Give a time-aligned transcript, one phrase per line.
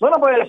[0.00, 0.48] bueno, pues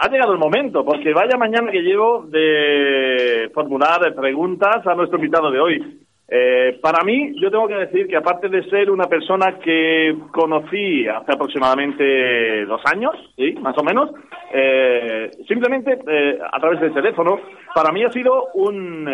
[0.00, 5.50] ha llegado el momento, porque vaya mañana que llevo de formular preguntas a nuestro invitado
[5.50, 6.07] de hoy.
[6.30, 11.08] Eh, para mí, yo tengo que decir que aparte de ser una persona que conocí
[11.08, 13.54] hace aproximadamente dos años, ¿sí?
[13.54, 14.10] más o menos,
[14.52, 17.40] eh, simplemente eh, a través del teléfono,
[17.74, 19.08] para mí ha sido un,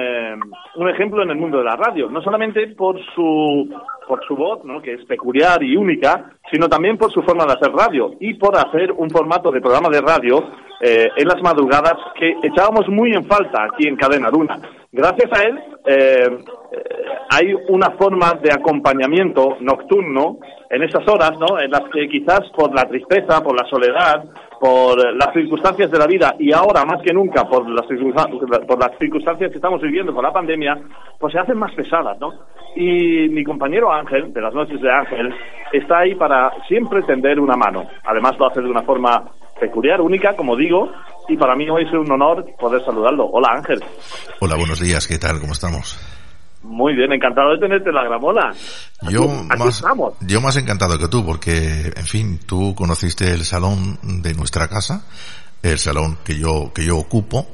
[0.74, 3.72] un ejemplo en el mundo de la radio, no solamente por su
[4.08, 4.82] por su voz, ¿no?
[4.82, 8.54] que es peculiar y única, sino también por su forma de hacer radio y por
[8.54, 10.44] hacer un formato de programa de radio
[10.80, 14.58] en las madrugadas que echábamos muy en falta aquí en Cadena Luna.
[14.96, 15.58] Gracias a él,
[17.28, 20.38] hay una forma de acompañamiento nocturno
[20.70, 21.58] en esas horas, ¿no?
[21.58, 24.24] En las que quizás por la tristeza, por la soledad,
[24.60, 27.86] por las circunstancias de la vida y ahora más que nunca por las,
[28.68, 30.78] por las circunstancias que estamos viviendo con la pandemia,
[31.18, 32.32] pues se hacen más pesadas, ¿no?
[32.76, 35.34] Y mi compañero Ángel, de las noches de Ángel,
[35.72, 37.84] está ahí para siempre tender una mano.
[38.04, 39.24] Además lo hace de una forma
[39.58, 40.88] peculiar, única, como digo,
[41.28, 43.26] y para mí hoy es un honor poder saludarlo.
[43.26, 43.82] Hola Ángel.
[44.40, 45.40] Hola, buenos días, ¿qué tal?
[45.40, 45.98] ¿Cómo estamos?
[46.62, 48.50] Muy bien, encantado de tenerte la gramola.
[49.10, 49.84] Yo más,
[50.22, 55.04] yo más encantado que tú, porque, en fin, tú conociste el salón de nuestra casa,
[55.62, 57.46] el salón que yo, que yo ocupo,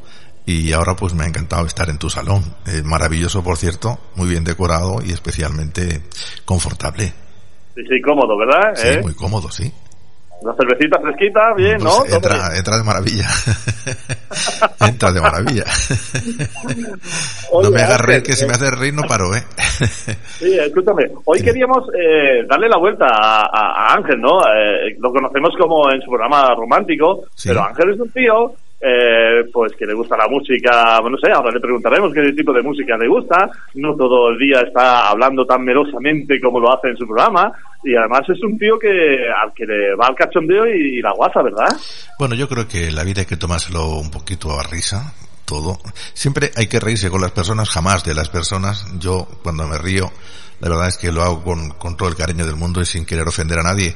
[0.46, 2.42] y ahora pues me ha encantado estar en tu salón.
[2.84, 6.02] maravilloso, por cierto, muy bien decorado y especialmente
[6.44, 7.12] confortable.
[7.74, 8.74] Sí, sí, cómodo, ¿verdad?
[8.74, 9.00] Sí, ¿Eh?
[9.02, 9.72] muy cómodo, sí.
[10.42, 11.98] La cervecita fresquita, bien, ¿no?
[12.00, 13.28] Pues entra, entra de maravilla.
[14.88, 15.64] entra de maravilla.
[17.62, 19.44] no me hagas reír, que si me hace reír no paro, ¿eh?
[20.38, 21.04] sí, escúchame.
[21.26, 24.40] Hoy queríamos eh, darle la vuelta a, Ángel, ¿no?
[24.40, 29.72] Eh, lo conocemos como en su programa romántico, pero Ángel es un tío eh, pues
[29.76, 33.08] que le gusta la música, no sé, ahora le preguntaremos qué tipo de música le
[33.08, 37.52] gusta, no todo el día está hablando tan melosamente como lo hace en su programa,
[37.84, 41.42] y además es un tío que al que le va al cachondeo y, la guasa,
[41.42, 41.68] ¿verdad?
[42.18, 45.12] Bueno, yo creo que la vida hay que tomárselo un poquito a risa,
[45.44, 45.78] todo.
[46.14, 48.86] Siempre hay que reírse con las personas, jamás de las personas.
[48.98, 50.10] Yo, cuando me río,
[50.60, 53.04] la verdad es que lo hago con, con todo el cariño del mundo y sin
[53.04, 53.94] querer ofender a nadie.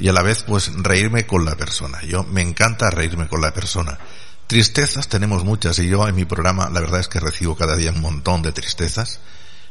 [0.00, 1.98] Y a la vez, pues, reírme con la persona.
[2.02, 3.98] Yo me encanta reírme con la persona.
[4.48, 7.92] Tristezas tenemos muchas y yo en mi programa la verdad es que recibo cada día
[7.92, 9.20] un montón de tristezas.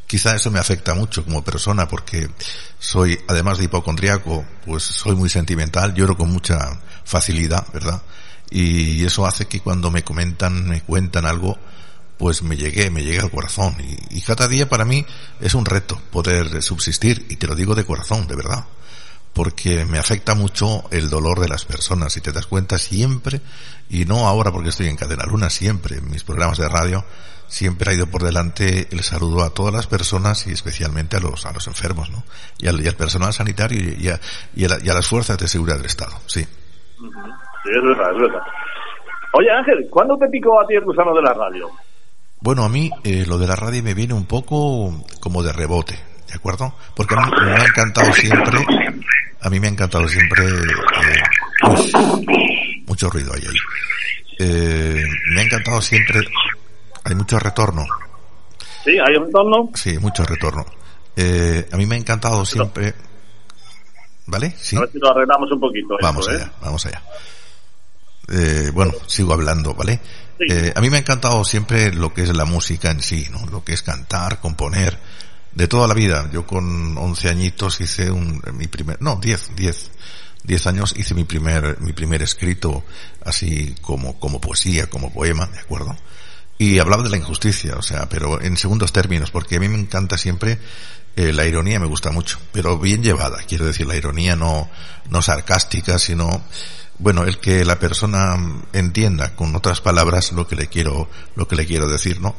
[0.05, 2.29] Quizá eso me afecta mucho como persona porque
[2.77, 8.03] soy, además de hipocondriaco, pues soy muy sentimental, lloro con mucha facilidad, ¿verdad?
[8.51, 11.57] Y eso hace que cuando me comentan, me cuentan algo,
[12.19, 13.75] pues me llegue, me llegue al corazón.
[13.79, 15.03] Y, y cada día para mí
[15.41, 18.63] es un reto poder subsistir, y te lo digo de corazón, de verdad
[19.37, 22.11] porque me afecta mucho el dolor de las personas.
[22.11, 23.39] Si te das cuenta siempre,
[23.87, 27.05] y no ahora porque estoy en Cadena Luna, siempre en mis programas de radio,
[27.45, 31.45] siempre ha ido por delante el saludo a todas las personas y especialmente a los,
[31.45, 32.23] a los enfermos, ¿no?
[32.57, 34.19] Y al, personal sanitario y a,
[34.55, 36.43] y, a, las fuerzas de seguridad del Estado, sí.
[36.43, 36.49] Sí,
[36.97, 38.41] es verdad, es verdad.
[39.33, 41.69] Oye Ángel, ¿cuándo te picó a ti el gusano de la radio?
[42.41, 45.99] Bueno, a mí eh, lo de la radio me viene un poco como de rebote,
[46.27, 46.75] ¿de acuerdo?
[46.95, 48.59] Porque a mí me ha encantado siempre
[49.41, 51.23] a mí me ha encantado siempre, eh,
[52.85, 53.43] mucho ruido ahí.
[54.39, 56.21] Eh, me ha encantado siempre,
[57.03, 57.85] hay mucho retorno.
[58.83, 59.69] Sí, hay retorno.
[59.73, 60.65] Sí, mucho retorno.
[61.15, 62.93] Eh, a mí me ha encantado siempre,
[64.25, 64.53] ¿vale?
[64.57, 64.75] Sí.
[64.75, 65.95] A ver si lo arreglamos un poquito.
[66.01, 67.01] Vamos allá, vamos allá.
[68.73, 69.99] bueno, sigo hablando, ¿vale?
[70.75, 73.47] a mí me ha encantado siempre lo que es la música en sí, ¿no?
[73.47, 74.99] Lo que es cantar, componer,
[75.53, 76.29] de toda la vida.
[76.31, 79.91] Yo con 11 añitos hice un, mi primer, no, 10, 10,
[80.43, 82.83] 10 años hice mi primer, mi primer escrito
[83.23, 85.95] así como, como poesía, como poema, ¿de acuerdo?
[86.57, 89.77] Y hablaba de la injusticia, o sea, pero en segundos términos, porque a mí me
[89.77, 90.57] encanta siempre
[91.17, 94.69] eh, la ironía me gusta mucho, pero bien llevada, quiero decir, la ironía no,
[95.09, 96.43] no sarcástica, sino,
[96.99, 98.37] bueno, el que la persona
[98.71, 102.35] entienda con otras palabras lo que le quiero, lo que le quiero decir, ¿no?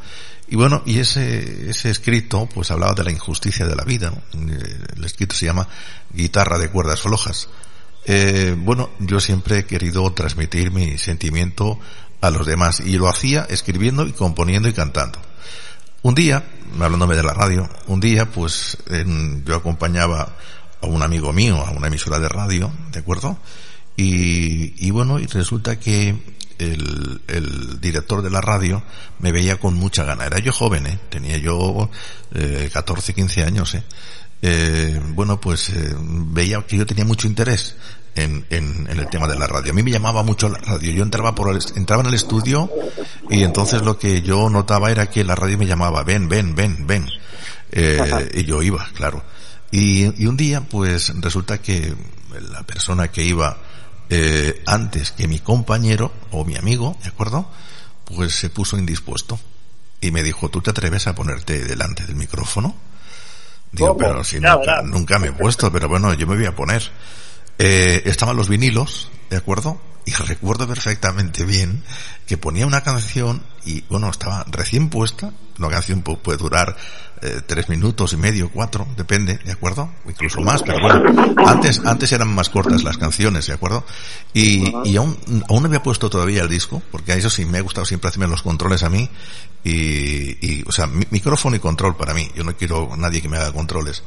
[0.50, 4.12] Y bueno, y ese, ese escrito pues hablaba de la injusticia de la vida.
[4.32, 5.68] El escrito se llama
[6.10, 7.48] Guitarra de cuerdas flojas.
[8.06, 11.78] Eh, bueno, yo siempre he querido transmitir mi sentimiento
[12.22, 15.20] a los demás y lo hacía escribiendo y componiendo y cantando.
[16.00, 16.42] Un día,
[16.80, 18.78] hablándome de la radio, un día pues
[19.44, 20.36] yo acompañaba
[20.80, 23.36] a un amigo mío a una emisora de radio, ¿de acuerdo?
[23.96, 28.82] Y, y bueno, y resulta que el, el, director de la radio
[29.20, 30.26] me veía con mucha gana.
[30.26, 30.98] Era yo joven, ¿eh?
[31.08, 31.90] tenía yo
[32.34, 33.74] eh, 14, 15 años.
[33.74, 33.82] ¿eh?
[34.40, 37.74] Eh, bueno, pues eh, veía que yo tenía mucho interés
[38.14, 39.72] en, en, en, el tema de la radio.
[39.72, 40.92] A mí me llamaba mucho la radio.
[40.92, 42.70] Yo entraba por el, entraba en el estudio
[43.30, 46.86] y entonces lo que yo notaba era que la radio me llamaba, ven, ven, ven,
[46.86, 47.06] ven.
[47.72, 49.24] Eh, y yo iba, claro.
[49.70, 51.94] Y, y, un día, pues resulta que
[52.50, 53.58] la persona que iba
[54.10, 57.50] eh, antes que mi compañero o mi amigo, ¿de acuerdo?
[58.04, 59.38] Pues se puso indispuesto
[60.00, 62.74] y me dijo, ¿tú te atreves a ponerte delante del micrófono?
[63.72, 63.98] Digo, ¿Cómo?
[63.98, 66.82] pero si nunca, nunca me he puesto, pero bueno, yo me voy a poner.
[67.58, 69.80] Eh, estaban los vinilos, ¿de acuerdo?
[70.06, 71.82] Y recuerdo perfectamente bien
[72.26, 75.32] que ponía una canción y, bueno, estaba recién puesta.
[75.58, 76.76] Una canción pu- puede durar
[77.22, 79.90] eh, tres minutos y medio, cuatro, depende, ¿de acuerdo?
[80.08, 83.84] Incluso más, pero bueno, antes, antes eran más cortas las canciones, ¿de acuerdo?
[84.34, 85.18] Y, y aún,
[85.48, 88.08] aún no había puesto todavía el disco, porque a eso sí me ha gustado siempre
[88.08, 89.08] hacerme los controles a mí.
[89.64, 92.30] Y, y o sea, mi- micrófono y control para mí.
[92.36, 94.02] Yo no quiero nadie que me haga controles.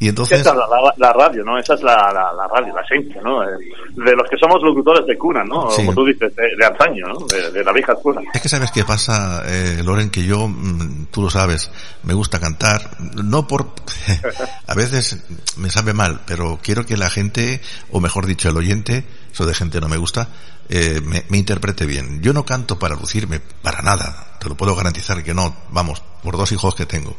[0.00, 0.40] Y entonces...
[0.40, 1.58] Esa es la, la- la radio, ¿no?
[1.58, 3.40] Esa es la, la, radio, la esencia, ¿no?
[3.40, 5.70] De los que somos locutores de cuna, ¿no?
[5.70, 5.78] Sí.
[5.84, 7.26] Como tú dices, de, de antaño, ¿no?
[7.26, 8.22] De, de la vieja escuela.
[8.32, 11.70] Es que sabes qué pasa, eh, Loren, que yo, mm, tú lo sabes,
[12.04, 13.70] me gusta cantar, no por,
[14.68, 15.24] a veces
[15.56, 17.60] me sabe mal, pero quiero que la gente,
[17.90, 20.28] o mejor dicho, el oyente, eso de gente no me gusta,
[20.68, 22.22] eh, me, me interprete bien.
[22.22, 26.36] Yo no canto para lucirme, para nada, te lo puedo garantizar que no, vamos, por
[26.36, 27.16] dos hijos que tengo.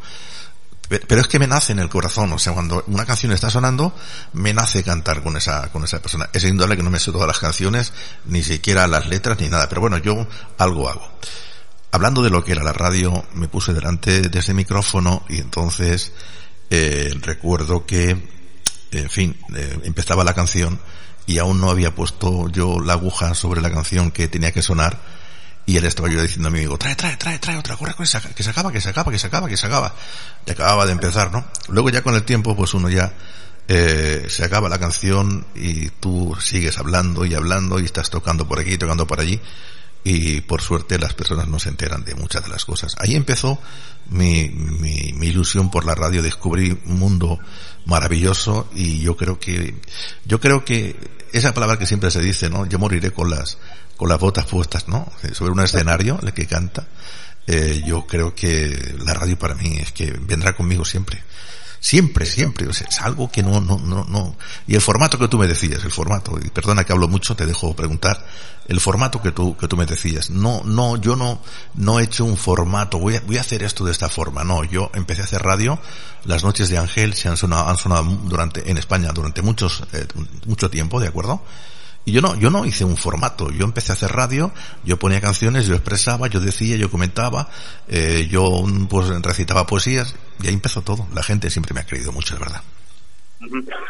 [0.89, 3.49] Pe- Pero es que me nace en el corazón, o sea, cuando una canción está
[3.49, 3.95] sonando,
[4.33, 6.29] me nace cantar con esa, con esa persona.
[6.33, 7.93] Es indudable que no me sé todas las canciones,
[8.25, 10.27] ni siquiera las letras, ni nada, pero bueno, yo
[10.57, 11.07] algo hago.
[11.91, 16.11] Hablando de lo que era la radio, me puse delante de ese micrófono y entonces
[16.69, 18.09] eh, recuerdo que,
[18.91, 20.79] en fin, eh, empezaba la canción
[21.25, 24.99] y aún no había puesto yo la aguja sobre la canción que tenía que sonar
[25.69, 28.09] y él estaba yo diciendo a mi amigo, trae, trae, trae, trae otra, corre, corre,
[28.35, 29.93] que se acaba, que se acaba, que se acaba, que se acaba.
[30.47, 31.45] Y acababa de empezar, ¿no?
[31.67, 33.13] Luego ya con el tiempo, pues uno ya,
[33.67, 38.59] eh, se acaba la canción y tú sigues hablando y hablando y estás tocando por
[38.59, 39.39] aquí, tocando por allí.
[40.03, 42.95] Y por suerte las personas no se enteran de muchas de las cosas.
[42.97, 43.61] Ahí empezó
[44.09, 47.37] mi, mi, mi ilusión por la radio, descubrí un mundo
[47.85, 49.75] maravilloso y yo creo que,
[50.25, 50.95] yo creo que
[51.31, 52.65] esa palabra que siempre se dice, ¿no?
[52.65, 53.59] Yo moriré con las,
[53.99, 55.11] con las botas puestas, ¿no?
[55.33, 56.87] Sobre un escenario, el que canta.
[57.45, 61.21] Eh, yo creo que la radio para mí es que vendrá conmigo siempre.
[61.81, 62.65] Siempre, siempre.
[62.69, 64.37] O sea, es algo que no, no, no, no.
[64.67, 67.45] Y el formato que tú me decías, el formato, y perdona que hablo mucho, te
[67.45, 68.25] dejo preguntar,
[68.69, 70.29] el formato que tú, que tú me decías.
[70.29, 71.41] No, no, yo no,
[71.73, 74.45] no he hecho un formato, voy a, voy a hacer esto de esta forma.
[74.45, 75.77] No, yo empecé a hacer radio,
[76.23, 80.07] las noches de Ángel se han sonado, han sonado durante, en España durante muchos, eh,
[80.45, 81.43] mucho tiempo, ¿de acuerdo?
[82.05, 84.51] Y yo no, yo no hice un formato, yo empecé a hacer radio,
[84.83, 87.49] yo ponía canciones, yo expresaba, yo decía, yo comentaba,
[87.87, 91.07] eh, yo pues recitaba poesías, y ahí empezó todo.
[91.13, 92.61] La gente siempre me ha creído mucho, es verdad.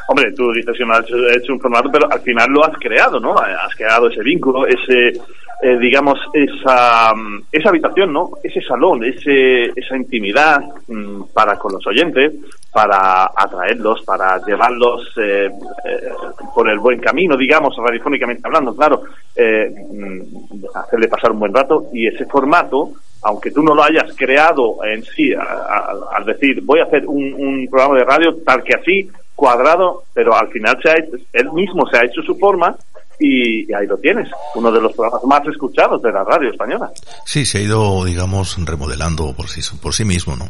[0.08, 1.06] Hombre, tú dices que no has
[1.36, 3.36] hecho, un formato, pero al final lo has creado, ¿no?
[3.38, 5.20] Has creado ese vínculo, ese,
[5.62, 8.32] eh, digamos, esa, mm, esa habitación, ¿no?
[8.44, 12.34] Ese salón, ese, esa intimidad mm, para con los oyentes,
[12.72, 15.50] para atraerlos, para llevarlos eh,
[15.86, 16.10] eh,
[16.54, 19.04] por el buen camino, digamos, radiofónicamente hablando, claro,
[19.36, 22.92] eh, mm, hacerle pasar un buen rato y ese formato
[23.22, 27.98] aunque tú no lo hayas creado en sí, al decir voy a hacer un programa
[27.98, 31.98] de radio tal que así, cuadrado, pero al final se ha hecho- él mismo se
[31.98, 32.76] ha hecho su forma
[33.22, 36.90] y, ahí lo tienes, uno de los programas más escuchados de la radio española.
[37.26, 40.50] Sí, se ha ido, digamos, remodelando por sí, por sí mismo, ¿no?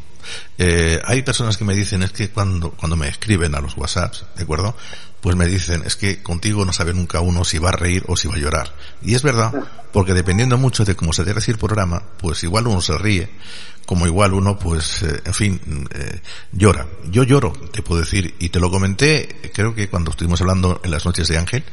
[0.57, 4.25] Eh, hay personas que me dicen, es que cuando, cuando me escriben a los WhatsApps,
[4.35, 4.75] ¿de acuerdo?
[5.21, 8.15] Pues me dicen, es que contigo no sabe nunca uno si va a reír o
[8.15, 8.69] si va a llorar.
[9.01, 9.51] Y es verdad,
[9.91, 13.29] porque dependiendo mucho de cómo se te decir el programa, pues igual uno se ríe,
[13.89, 15.59] como igual uno, pues, eh, en fin,
[15.95, 16.85] eh, llora.
[17.09, 20.91] Yo lloro, te puedo decir, y te lo comenté, creo que cuando estuvimos hablando en
[20.91, 21.63] las noches de Ángel,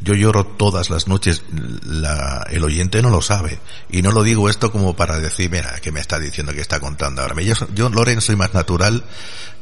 [0.00, 1.42] yo lloro todas las noches,
[1.84, 3.58] la, el oyente no lo sabe.
[3.90, 6.80] Y no lo digo esto como para decir, mira, que me está diciendo que está
[6.80, 7.40] contando ahora.
[7.42, 9.04] Yo, yo, Loren, soy más natural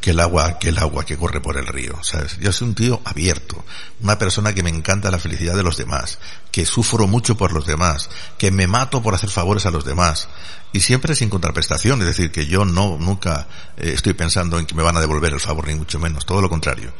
[0.00, 2.38] que el agua, que el agua que corre por el río, ¿sabes?
[2.38, 3.64] Yo soy un tío abierto,
[4.02, 6.18] una persona que me encanta la felicidad de los demás,
[6.52, 10.28] que sufro mucho por los demás, que me mato por hacer favores a los demás,
[10.72, 14.74] y siempre sin contraprestación, es decir, que yo no, nunca eh, estoy pensando en que
[14.74, 16.92] me van a devolver el favor, ni mucho menos, todo lo contrario.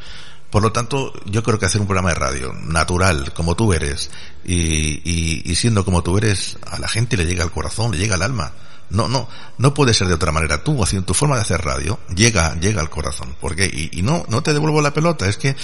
[0.49, 4.09] Por lo tanto, yo creo que hacer un programa de radio natural, como tú eres,
[4.45, 7.97] y, y, y siendo como tú eres, a la gente le llega al corazón, le
[7.97, 8.53] llega al alma.
[8.89, 9.27] No, no,
[9.57, 10.63] no puede ser de otra manera.
[10.63, 13.35] Tú, haciendo tu forma de hacer radio, llega, llega al corazón.
[13.41, 15.27] Porque, y, y no, no te devuelvo la pelota.
[15.27, 15.55] Es que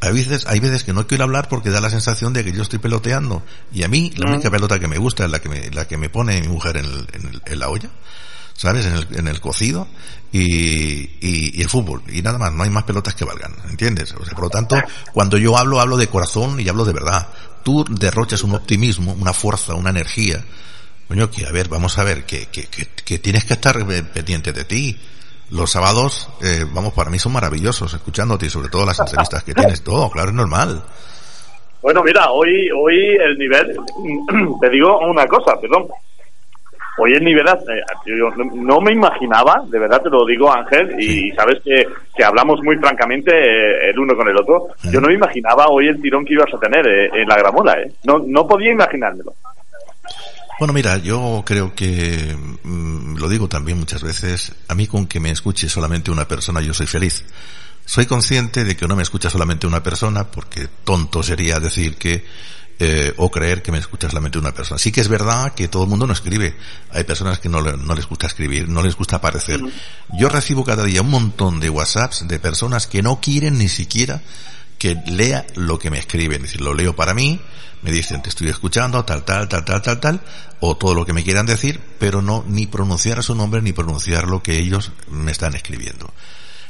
[0.00, 2.62] a veces, hay veces que no quiero hablar porque da la sensación de que yo
[2.62, 3.42] estoy peloteando.
[3.72, 5.96] Y a mí, la única pelota que me gusta es la que me, la que
[5.96, 7.90] me pone mi mujer en, en, en la olla.
[8.58, 8.86] ¿Sabes?
[8.86, 9.86] En el, en el cocido
[10.32, 12.02] y, y, y, el fútbol.
[12.08, 14.12] Y nada más, no hay más pelotas que valgan, ¿entiendes?
[14.14, 14.76] O sea, por lo tanto,
[15.14, 17.28] cuando yo hablo, hablo de corazón y hablo de verdad.
[17.62, 20.44] Tú derrochas un optimismo, una fuerza, una energía.
[21.06, 23.76] Coño, que a ver, vamos a ver, que, que, que, que tienes que estar
[24.12, 24.98] pendiente de ti.
[25.50, 29.54] Los sábados, eh, vamos, para mí son maravillosos, escuchándote y sobre todo las entrevistas que
[29.54, 30.82] tienes, todo, claro, es normal.
[31.80, 33.78] Bueno, mira, hoy, hoy el nivel,
[34.60, 35.86] te digo una cosa, perdón,
[36.98, 41.30] hoy el nivel, eh, yo no me imaginaba, de verdad te lo digo Ángel, y
[41.32, 41.86] sabes que,
[42.16, 45.88] que hablamos muy francamente eh, el uno con el otro, yo no me imaginaba hoy
[45.88, 47.92] el tirón que ibas a tener eh, en la gramola, ¿eh?
[48.04, 49.34] No, no podía imaginármelo.
[50.58, 55.20] Bueno, mira, yo creo que, mmm, lo digo también muchas veces, a mí con que
[55.20, 57.24] me escuche solamente una persona yo soy feliz.
[57.84, 62.24] Soy consciente de que no me escucha solamente una persona, porque tonto sería decir que
[62.80, 64.78] eh, o creer que me escucha solamente una persona.
[64.78, 66.56] Sí que es verdad que todo el mundo no escribe.
[66.92, 69.60] Hay personas que no, no les gusta escribir, no les gusta aparecer.
[70.18, 74.22] Yo recibo cada día un montón de WhatsApps de personas que no quieren ni siquiera
[74.78, 76.36] que lea lo que me escriben.
[76.36, 77.40] Es decir, lo leo para mí,
[77.82, 80.20] me dicen te estoy escuchando, tal, tal, tal, tal, tal, tal,
[80.60, 84.28] o todo lo que me quieran decir, pero no ni pronunciar su nombre ni pronunciar
[84.28, 86.12] lo que ellos me están escribiendo.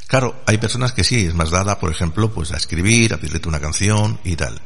[0.07, 3.47] Claro, hay personas que sí, es más dada, por ejemplo, pues a escribir, a pedirte
[3.47, 4.59] una canción y tal.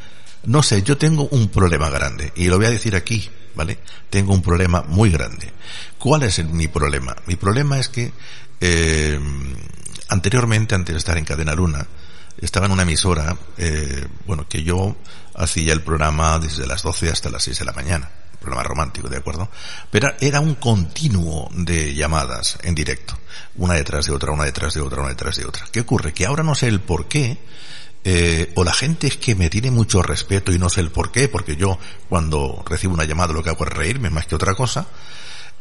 [0.44, 3.80] No sé, yo tengo un problema grande y lo voy a decir aquí, ¿vale?
[4.10, 5.52] Tengo un problema muy grande.
[5.98, 7.16] ¿Cuál es mi problema?
[7.28, 8.12] Mi problema es que
[8.60, 9.20] eh,
[10.10, 11.88] anteriormente, antes de estar en Cadena Luna,
[12.42, 14.96] estaba en una emisora, eh, bueno, que yo
[15.36, 18.10] hacía el programa desde las 12 hasta las 6 de la mañana,
[18.40, 19.50] programa romántico, ¿de acuerdo?
[19.92, 23.18] Pero era un continuo de llamadas en directo,
[23.56, 25.66] una detrás de otra, una detrás de otra, una detrás de otra.
[25.72, 26.14] ¿Qué ocurre?
[26.14, 27.38] Que ahora no sé el por qué,
[28.04, 31.12] eh, o la gente es que me tiene mucho respeto y no sé el por
[31.12, 31.80] qué, porque yo
[32.10, 34.88] cuando recibo una llamada lo que hago es reírme más que otra cosa,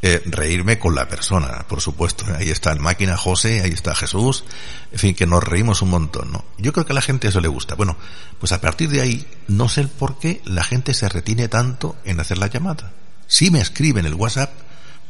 [0.04, 2.25] eh, reírme con la persona, por supuesto.
[2.37, 4.44] Ahí está el máquina José, ahí está Jesús,
[4.90, 6.44] en fin, que nos reímos un montón, ¿no?
[6.58, 7.76] Yo creo que a la gente eso le gusta.
[7.76, 7.96] Bueno,
[8.40, 11.94] pues a partir de ahí, no sé el por qué la gente se retiene tanto
[12.04, 12.90] en hacer la llamada.
[13.28, 14.52] Sí me escriben el WhatsApp,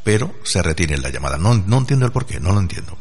[0.04, 1.38] pero se retiene la llamada.
[1.38, 2.98] No, no entiendo el por qué, no lo entiendo.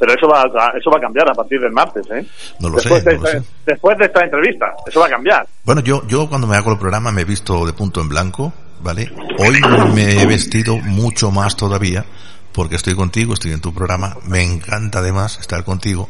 [0.00, 2.24] Pero eso va, a, eso va a cambiar a partir del martes, ¿eh?
[2.60, 3.10] No lo después sé.
[3.10, 3.48] De no lo esta, sé.
[3.66, 5.46] Después de esta entrevista, eso va a cambiar.
[5.64, 8.52] Bueno, yo, yo cuando me hago el programa me he visto de punto en blanco,
[8.80, 9.10] ¿vale?
[9.38, 9.60] Hoy
[9.94, 12.04] me he vestido mucho más todavía
[12.52, 14.16] porque estoy contigo, estoy en tu programa.
[14.26, 16.08] Me encanta además estar contigo.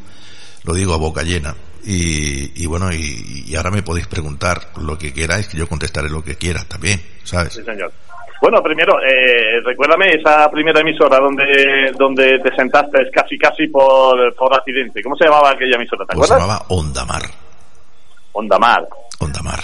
[0.64, 1.54] Lo digo a boca llena.
[1.84, 6.10] Y, y bueno, y, y ahora me podéis preguntar lo que queráis, que yo contestaré
[6.10, 7.54] lo que quiera también, ¿sabes?
[7.54, 7.92] Sí, señor.
[8.40, 14.54] Bueno, primero, eh, recuérdame esa primera emisora donde donde te sentaste casi casi por, por
[14.54, 15.02] accidente.
[15.02, 16.04] ¿Cómo se llamaba aquella emisora?
[16.06, 16.48] ¿Te Pues se acuerdas?
[16.58, 17.22] llamaba Ondamar.
[18.32, 18.88] Ondamar.
[19.18, 19.60] Ondamar.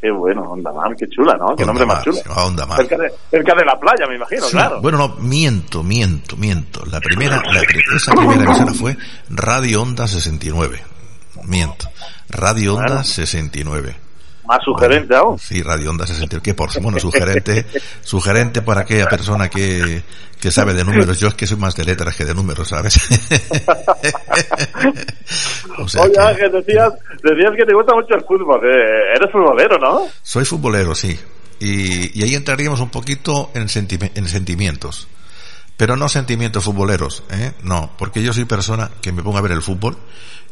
[0.00, 1.54] Qué bueno, Ondamar, qué chula, ¿no?
[1.54, 2.16] Qué nombre más chulo.
[2.16, 2.76] se llamaba Ondamar.
[2.78, 4.80] Cerca de, cerca de la playa, me imagino, Sí, claro.
[4.80, 6.84] Bueno, no, miento, miento, miento.
[6.86, 7.60] La primera, la,
[7.94, 8.96] esa primera emisora fue
[9.30, 10.82] Radio Onda 69.
[11.44, 11.86] Miento.
[12.30, 13.04] Radio Onda Claro.
[13.04, 13.94] 69.
[14.52, 15.38] Más sugerente aún.
[15.38, 16.42] Sí, Radio Onda 69.
[16.42, 17.64] Que por bueno, sugerente,
[18.02, 20.02] sugerente para aquella persona que,
[20.38, 21.18] que sabe de números.
[21.18, 22.98] Yo es que soy más de letras que de números, ¿sabes?
[25.78, 26.92] o sea Oye, que- Ángel, decías,
[27.22, 28.60] decías que te gusta mucho el fútbol.
[28.64, 30.08] eh, eres futbolero, ¿no?
[30.22, 31.18] Soy futbolero, sí.
[31.60, 35.08] Y, y ahí entraríamos un poquito en, sentime- en sentimientos.
[35.76, 37.52] Pero no sentimientos futboleros, ¿eh?
[37.62, 39.96] No, porque yo soy persona que me pongo a ver el fútbol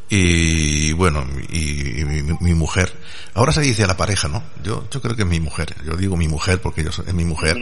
[0.08, 2.92] y bueno, y, y mi, mi- mujer,
[3.34, 4.42] ahora se dice a la pareja, ¿no?
[4.64, 7.14] Yo, yo creo que es mi mujer, yo digo mi mujer porque yo soy, es
[7.14, 7.56] mi mujer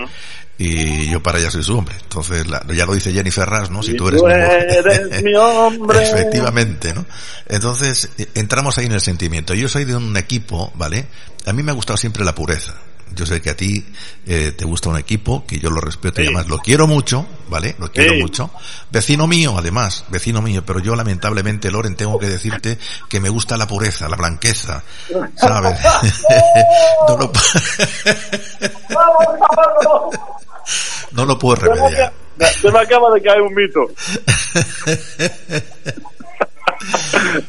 [0.57, 1.95] y yo para ella soy su hombre.
[2.03, 3.83] Entonces, la- ya lo dice Jenny Ferraz, ¿no?
[3.83, 4.67] Si tú eres tú mi mujer.
[4.87, 6.03] eres mi hombre.
[6.05, 7.05] Efectivamente, ¿no?
[7.49, 9.53] Entonces, eh, entramos ahí en el sentimiento.
[9.53, 11.07] Yo soy de un equipo, ¿vale?
[11.45, 12.75] A mí me ha gustado siempre la pureza.
[13.19, 13.85] Yo sé que a ti
[14.27, 17.75] eh, te gusta un equipo, que yo lo respeto y además lo quiero mucho, ¿vale?
[17.81, 18.21] Lo quiero Sí.
[18.21, 18.51] mucho.
[18.93, 23.57] Vecino mío, además, vecino mío, pero yo lamentablemente, Loren, tengo que decirte que me gusta
[23.57, 24.85] la pureza, la blanqueza,
[25.37, 25.81] ¿sabes?
[27.09, 27.33] no, lo,
[31.13, 32.13] no lo puedo remediar.
[32.61, 33.81] Se me acaba de caer un mito.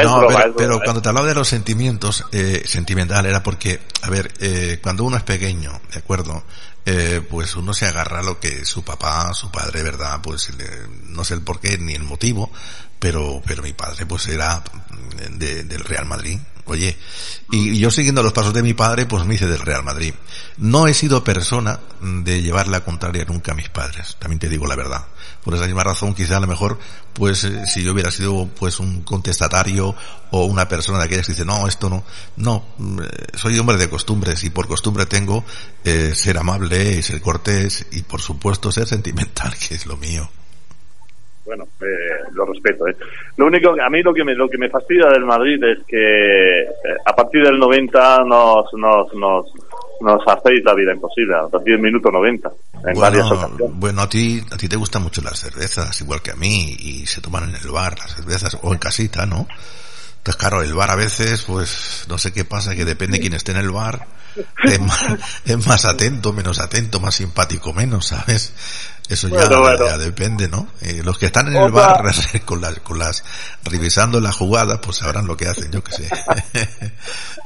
[0.00, 3.26] es No, broma, pero, es pero broma, cuando te hablaba de los sentimientos, eh, sentimental
[3.26, 6.44] era porque, a ver, eh, cuando uno es pequeño, ¿de acuerdo?
[6.86, 10.20] Eh, pues uno se agarra a lo que su papá, su padre, ¿verdad?
[10.22, 12.50] Pues le- no sé el porqué ni el motivo,
[12.98, 14.62] pero, pero mi padre pues era
[15.38, 16.38] del Real Madrid.
[16.66, 16.96] Oye,
[17.50, 20.14] y yo siguiendo los pasos de mi padre, pues me hice del Real Madrid.
[20.56, 24.66] No he sido persona de llevar la contraria nunca a mis padres, también te digo
[24.66, 25.04] la verdad.
[25.42, 26.78] Por esa misma razón, quizá a lo mejor,
[27.12, 29.94] pues eh, si yo hubiera sido pues un contestatario
[30.30, 32.02] o una persona de aquellas que dice, no, esto no,
[32.36, 33.00] no, mm,
[33.34, 35.44] soy hombre de costumbres y por costumbre tengo
[35.84, 40.30] eh, ser amable, ser cortés y por supuesto ser sentimental, que es lo mío
[41.44, 42.86] bueno, eh, lo respeto.
[42.88, 42.96] ¿eh?
[43.36, 46.62] Lo único, a mí lo que me, lo que me fastidia del Madrid es que
[46.62, 46.68] eh,
[47.04, 49.46] a partir del 90 nos, nos, nos,
[50.00, 52.50] nos hacéis la vida imposible, a partir del minuto 90,
[52.86, 53.70] en varias ocasiones.
[53.74, 57.06] Bueno, a ti, a ti te gustan mucho las cervezas, igual que a mí, y
[57.06, 59.46] se toman en el bar las cervezas, o en casita, ¿no?
[60.18, 63.34] Entonces, claro, el bar a veces, pues, no sé qué pasa, que depende de quién
[63.34, 64.06] esté en el bar,
[64.64, 65.04] es más,
[65.44, 68.54] es más atento, menos atento, más simpático, menos, ¿sabes?
[69.08, 69.44] Eso ya,
[69.76, 70.68] ya, depende, ¿no?
[70.80, 72.00] Eh, los que están en el bar
[72.46, 73.22] con las, con las,
[73.70, 76.08] revisando la jugada, pues sabrán lo que hacen, yo que sé.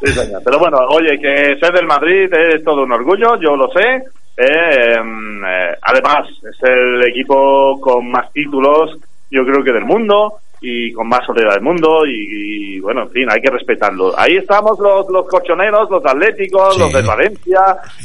[0.44, 4.04] Pero bueno, oye, que ser del Madrid es todo un orgullo, yo lo sé.
[4.36, 8.96] Eh, em, eh, además, es el equipo con más títulos,
[9.28, 13.26] yo creo que del mundo y con más soledad del mundo y, bueno, en fin,
[13.30, 14.18] hay que respetarlo.
[14.18, 17.60] Ahí estamos los, los colchoneros, los atléticos, los de Valencia,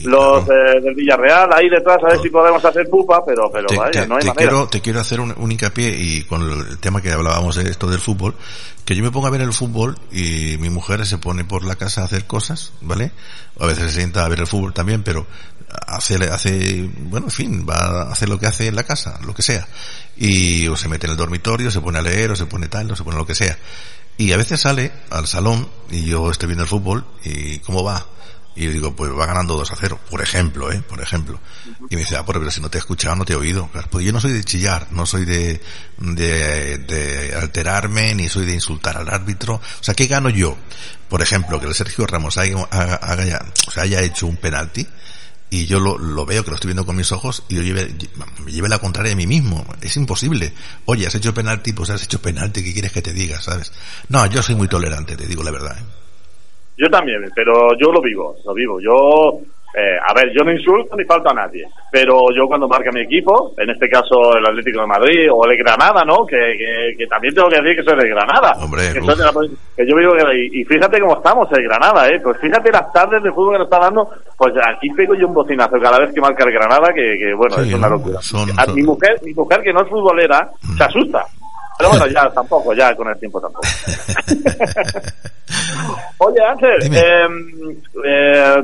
[0.05, 4.15] los del Villarreal, ahí detrás a ver si podemos hacer pupa, pero, pero vaya, no
[4.15, 4.33] hay te manera.
[4.35, 7.87] Quiero, te quiero hacer un, un, hincapié y con el tema que hablábamos de esto
[7.87, 8.35] del fútbol,
[8.85, 11.75] que yo me pongo a ver el fútbol y mi mujer se pone por la
[11.75, 13.11] casa a hacer cosas, ¿vale?
[13.59, 15.25] A veces se sienta a ver el fútbol también, pero
[15.87, 19.33] hace, hace, bueno, en fin, va a hacer lo que hace en la casa, lo
[19.33, 19.67] que sea
[20.15, 22.91] y o se mete en el dormitorio, se pone a leer, o se pone tal,
[22.91, 23.57] o se pone lo que sea.
[24.17, 28.05] Y a veces sale al salón y yo estoy viendo el fútbol y ¿cómo va?
[28.55, 30.79] Y digo, pues va ganando 2 a 0, por ejemplo, ¿eh?
[30.87, 31.39] Por ejemplo.
[31.89, 33.67] Y me dice, ah, pero si no te he escuchado, no te he oído.
[33.89, 35.59] Pues yo no soy de chillar, no soy de,
[35.97, 39.55] de, de alterarme, ni soy de insultar al árbitro.
[39.55, 40.55] O sea, ¿qué gano yo?
[41.09, 44.87] Por ejemplo, que el Sergio Ramos haya, haga, o sea, haya hecho un penalti
[45.53, 47.93] y yo lo, lo, veo, que lo estoy viendo con mis ojos, y yo lleve,
[48.43, 49.63] me lleve la contraria de mí mismo.
[49.83, 50.51] Es imposible.
[50.85, 53.71] Oye, has hecho penalti, pues has hecho penalti, ¿qué quieres que te diga, sabes?
[54.09, 55.77] No, yo soy muy tolerante, te digo la verdad.
[55.77, 55.83] ¿eh?
[56.75, 58.79] Yo también, pero yo lo vivo, lo vivo.
[58.81, 59.41] Yo
[59.75, 63.01] eh, a ver, yo no insulto ni falta a nadie, pero yo cuando marca mi
[63.01, 66.27] equipo, en este caso el Atlético de Madrid o el Granada, ¿no?
[66.27, 68.53] Que, que, también tengo que decir que soy de Granada.
[68.61, 72.19] Hombre, que, que yo vivo y, y fíjate cómo estamos el Granada, ¿eh?
[72.21, 75.33] Pues fíjate las tardes de fútbol que nos está dando, pues aquí pego yo un
[75.33, 78.19] bocinazo cada vez que marca el Granada, que, que bueno, es una locura.
[78.57, 80.77] a, Mi mujer, mi mujer que no es futbolera, mm.
[80.77, 81.25] se asusta.
[81.79, 83.67] Pero bueno, ya tampoco, ya con el tiempo tampoco.
[86.19, 87.27] Oye, Ángel, eh,
[88.05, 88.63] eh,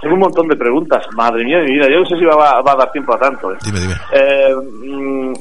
[0.00, 1.88] tengo un montón de preguntas, madre mía de mi vida.
[1.90, 3.52] Yo no sé si va, a dar tiempo a tanto.
[3.52, 3.56] ¿eh?
[3.64, 3.94] Dime, dime.
[4.12, 5.32] Eh, mm,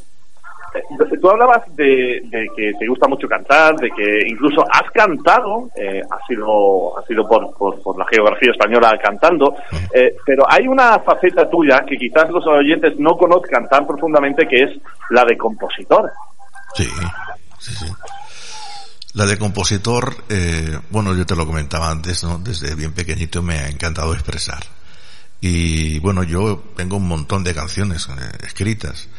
[1.21, 2.21] tú hablabas de,
[2.55, 7.27] que te gusta mucho cantar, de que incluso has cantado, eh, ha sido, ha sido
[7.27, 9.55] por, por, la geografía española cantando,
[9.93, 14.63] eh, pero hay una faceta tuya que quizás los oyentes no conozcan tan profundamente, que
[14.63, 14.71] es
[15.09, 16.11] la de compositor.
[16.73, 16.85] Sí,
[17.59, 17.85] sí, sí.
[19.13, 22.39] La de compositor, eh, bueno, yo te lo comentaba antes, ¿no?
[22.39, 24.63] Desde bien pequeñito me ha encantado expresar.
[25.39, 29.09] Y bueno, yo tengo un montón de canciones eh, escritas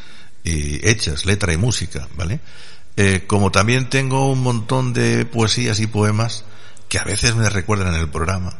[0.43, 2.41] y hechas, letra y música, ¿vale?
[2.97, 6.43] Eh, como también tengo un montón de poesías y poemas
[6.89, 8.57] que a veces me recuerdan en el programa,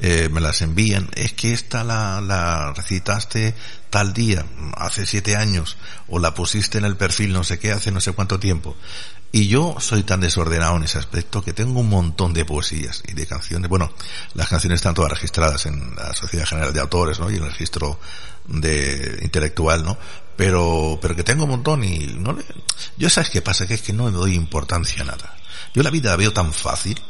[0.00, 3.54] eh, me las envían, es que esta la, la recitaste
[3.90, 4.44] tal día,
[4.76, 5.76] hace siete años,
[6.08, 8.76] o la pusiste en el perfil no sé qué, hace no sé cuánto tiempo.
[9.34, 13.14] Y yo soy tan desordenado en ese aspecto que tengo un montón de poesías y
[13.14, 13.70] de canciones.
[13.70, 13.90] Bueno,
[14.34, 17.30] las canciones están todas registradas en la Sociedad General de Autores, ¿no?
[17.30, 17.98] Y en el registro
[18.46, 19.96] de intelectual, ¿no?
[20.36, 22.44] Pero, pero que tengo un montón y no le...
[22.98, 25.34] Yo sabes qué pasa, que es que no le doy importancia a nada.
[25.72, 27.00] Yo la vida la veo tan fácil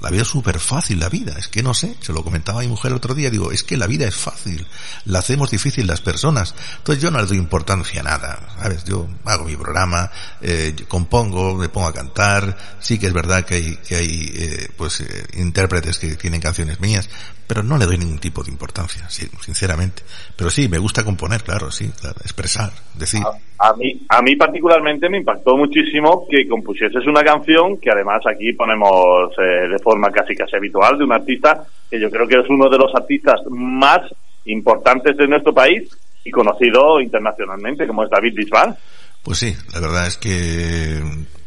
[0.00, 2.68] la veo súper fácil la vida, es que no sé, se lo comentaba a mi
[2.68, 4.66] mujer el otro día, digo, es que la vida es fácil,
[5.04, 8.84] la hacemos difícil las personas, entonces yo no le doy importancia a nada, ¿sabes?
[8.84, 13.54] Yo hago mi programa, eh, compongo, me pongo a cantar, sí que es verdad que
[13.54, 17.08] hay, que hay eh, pues eh, intérpretes que tienen canciones mías,
[17.46, 20.02] pero no le doy ningún tipo de importancia, sí, sinceramente.
[20.36, 23.22] Pero sí, me gusta componer, claro, sí, claro, expresar, decir.
[23.58, 28.52] A, mí, a mí particularmente me impactó muchísimo que compusieses una canción que además aquí
[28.52, 32.48] ponemos eh, de forma casi casi habitual de un artista que yo creo que es
[32.48, 34.00] uno de los artistas más
[34.44, 35.88] importantes de nuestro país
[36.24, 38.76] y conocido internacionalmente como es David Bisbal.
[39.22, 41.00] Pues sí, la verdad es que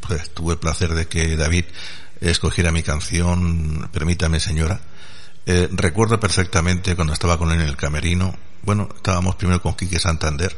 [0.08, 1.66] pues, tuve el placer de que David
[2.22, 4.80] escogiera mi canción Permítame señora
[5.52, 9.98] eh, recuerdo perfectamente cuando estaba con él en el camerino, bueno, estábamos primero con Quique
[9.98, 10.56] Santander,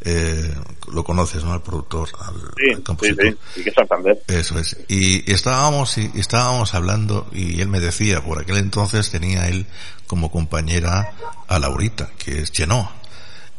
[0.00, 0.50] eh,
[0.90, 1.54] lo conoces, ¿no?
[1.54, 3.22] El productor, al, sí, compositor.
[3.22, 4.22] Sí, sí, y que Santander.
[4.26, 4.78] Eso es.
[4.88, 9.66] Y estábamos, y estábamos hablando y él me decía, por aquel entonces tenía él
[10.06, 11.12] como compañera
[11.46, 12.94] a Laurita, que es Chenoa.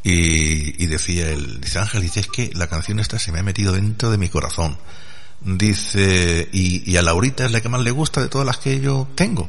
[0.03, 3.43] Y, y decía él, dice Ángel, dice, es que la canción esta se me ha
[3.43, 4.79] metido dentro de mi corazón.
[5.41, 8.79] Dice, y, y a Laurita es la que más le gusta de todas las que
[8.79, 9.47] yo tengo.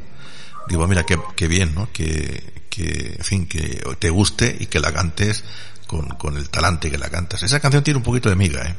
[0.68, 1.88] Digo, mira, qué, qué bien, ¿no?
[1.92, 5.44] Que, que, en fin, que te guste y que la cantes
[5.86, 7.42] con, con el talante que la cantas.
[7.42, 8.74] Esa canción tiene un poquito de miga, ¿eh?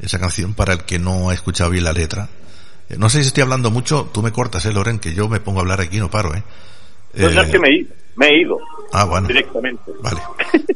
[0.00, 2.28] Esa canción para el que no ha escuchado bien la letra.
[2.88, 5.40] Eh, no sé si estoy hablando mucho, tú me cortas, eh, Loren, que yo me
[5.40, 6.42] pongo a hablar aquí y no paro, eh.
[7.12, 7.68] Pues es que me,
[8.16, 8.56] me he ido.
[8.92, 9.28] Ah, bueno.
[9.28, 9.92] Directamente.
[10.02, 10.20] Vale.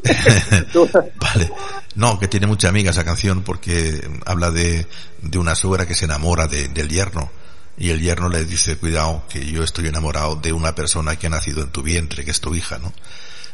[1.20, 1.52] vale.
[1.94, 4.86] No, que tiene mucha amiga esa canción porque habla de,
[5.22, 7.30] de una suegra que se enamora de, del yerno.
[7.76, 11.30] Y el yerno le dice, cuidado, que yo estoy enamorado de una persona que ha
[11.30, 12.92] nacido en tu vientre, que es tu hija, ¿no?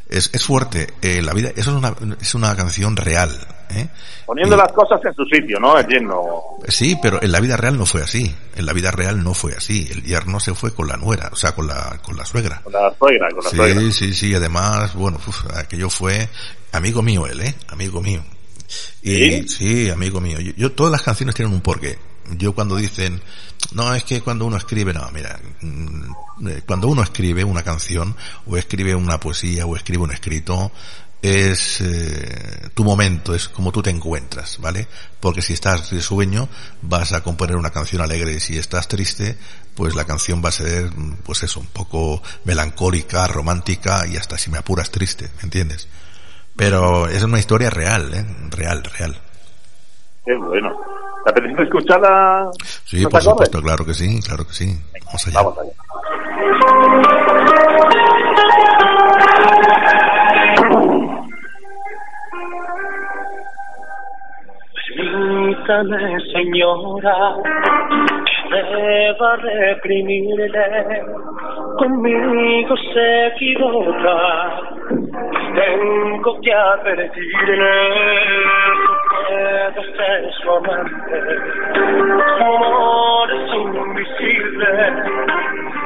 [0.09, 0.89] Es, es fuerte.
[1.01, 3.31] Eh, la vida, eso es una, es una canción real.
[3.71, 3.89] ¿eh?
[4.27, 5.79] Poniendo las cosas en su sitio, ¿no?
[5.79, 6.23] El yerno.
[6.69, 8.35] Sí, pero en la vida real no fue así.
[8.57, 9.89] En la vida real no fue así.
[9.91, 12.61] El yerno se fue con la nuera, o sea, con la, con la suegra.
[12.63, 13.93] Con la suegra, con la sí, suegra.
[13.93, 16.29] Sí, sí, Además, bueno, uf, aquello fue
[16.73, 17.55] amigo mío él, ¿eh?
[17.69, 18.23] Amigo mío.
[19.03, 19.49] Y, ¿Sí?
[19.49, 20.39] sí, amigo mío.
[20.41, 21.99] Yo, yo, todas las canciones tienen un porqué.
[22.37, 23.21] Yo cuando dicen,
[23.73, 25.39] no, es que cuando uno escribe, no, mira,
[26.67, 28.17] cuando uno escribe una canción,
[28.47, 30.73] o escribe una poesía, o escribe un escrito,
[31.23, 34.87] es eh, tu momento, es como tú te encuentras, ¿vale?
[35.21, 36.49] Porque si estás de sueño,
[36.83, 39.37] vas a componer una canción alegre, y si estás triste,
[39.75, 40.91] pues la canción va a ser,
[41.23, 45.89] pues eso, un poco melancólica, romántica, y hasta si me apuras triste, ¿me entiendes?
[46.57, 48.27] Pero es una historia real, ¿eh?
[48.51, 49.21] Real, real.
[50.25, 50.90] Qué bueno.
[51.25, 52.51] ¿Te apetece escucharla?
[52.85, 54.79] Sí, por supuesto, claro que sí, claro que sí.
[55.07, 55.43] Vamos allá.
[55.43, 55.73] Vamos allá.
[64.97, 67.37] Permítame, señora,
[68.51, 71.03] deba reprimirle.
[71.79, 74.61] Conmigo se equivoca,
[75.55, 77.71] tengo que advertirle.
[79.31, 81.17] Ser su amante,
[81.75, 81.81] su
[82.45, 84.69] amor es invisible.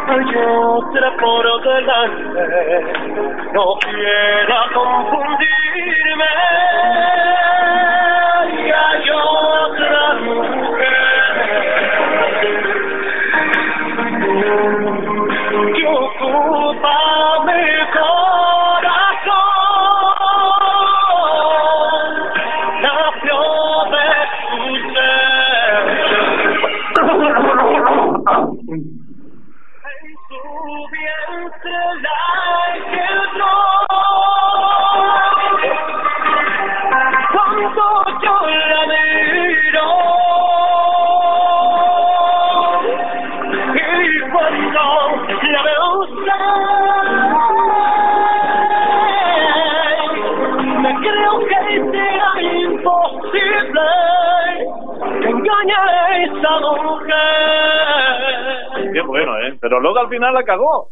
[0.09, 2.44] Hay otra por delante,
[3.52, 6.33] no quiera confundirme.
[8.52, 9.11] Y hay
[59.85, 60.90] luego al final la cagó.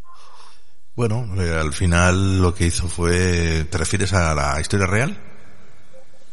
[0.95, 5.17] Bueno, eh, al final lo que hizo fue, ¿te refieres a la historia real?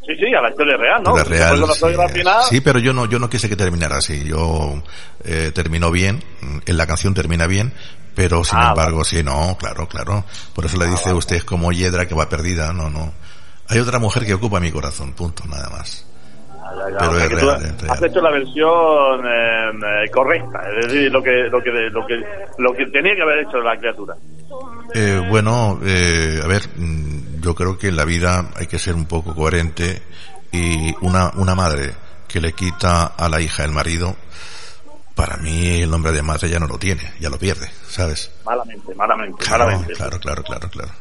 [0.05, 1.15] Sí, sí, a la historia real, ¿no?
[1.15, 4.25] La real, la sí, final, sí, pero yo no, yo no quise que terminara así.
[4.25, 4.83] Yo
[5.23, 6.21] eh, terminó bien,
[6.65, 7.71] en la canción termina bien,
[8.15, 10.25] pero sin Ah, embargo, sí, no, claro, claro.
[10.53, 13.13] Por eso le dice usted es como Yedra que va perdida, no, no.
[13.69, 16.05] Hay otra mujer que ocupa mi corazón, punto, nada más.
[16.77, 20.03] Ya, ya, Pero o sea es que real, tú es has hecho la versión eh,
[20.05, 22.15] eh, correcta, es decir, lo que, lo que, lo que,
[22.57, 24.15] lo que tenía que haber hecho la criatura.
[24.93, 28.95] Eh, bueno, eh, a ver, mm, yo creo que en la vida hay que ser
[28.95, 30.01] un poco coherente
[30.51, 31.93] y una, una madre
[32.27, 34.15] que le quita a la hija el marido,
[35.15, 38.31] para mí el nombre de madre ya no lo tiene, ya lo pierde, ¿sabes?
[38.45, 39.93] Malamente, malamente, Claro, malamente.
[39.93, 40.91] claro, claro, claro, claro.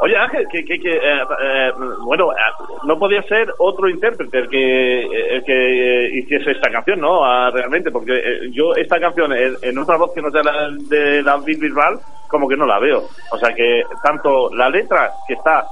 [0.00, 1.72] Oye, Ángel, que, que, que eh, eh,
[2.04, 2.36] bueno, eh,
[2.84, 5.02] no podía ser otro intérprete el que,
[5.36, 7.24] el que eh, hiciese esta canción, ¿no?
[7.24, 10.68] Ah, realmente, porque eh, yo esta canción en, en otra voz que no sea la
[10.88, 13.04] de la Bill Bisbal, como que no la veo.
[13.30, 15.66] O sea que tanto la letra que está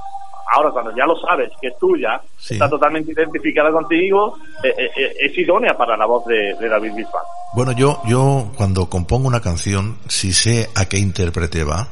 [0.53, 2.53] ahora cuando ya lo sabes que es tuya, Sí.
[2.55, 6.93] está totalmente identificada contigo, eh, eh, eh, es idónea para la voz de, de David
[6.95, 7.23] Bisbal.
[7.55, 11.87] Bueno, yo, yo cuando compongo una canción, si sé a qué intérprete va,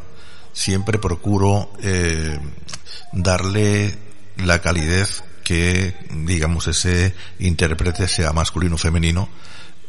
[0.53, 2.39] siempre procuro eh,
[3.11, 3.97] darle
[4.37, 9.27] la calidez que, digamos, ese intérprete, sea masculino o femenino,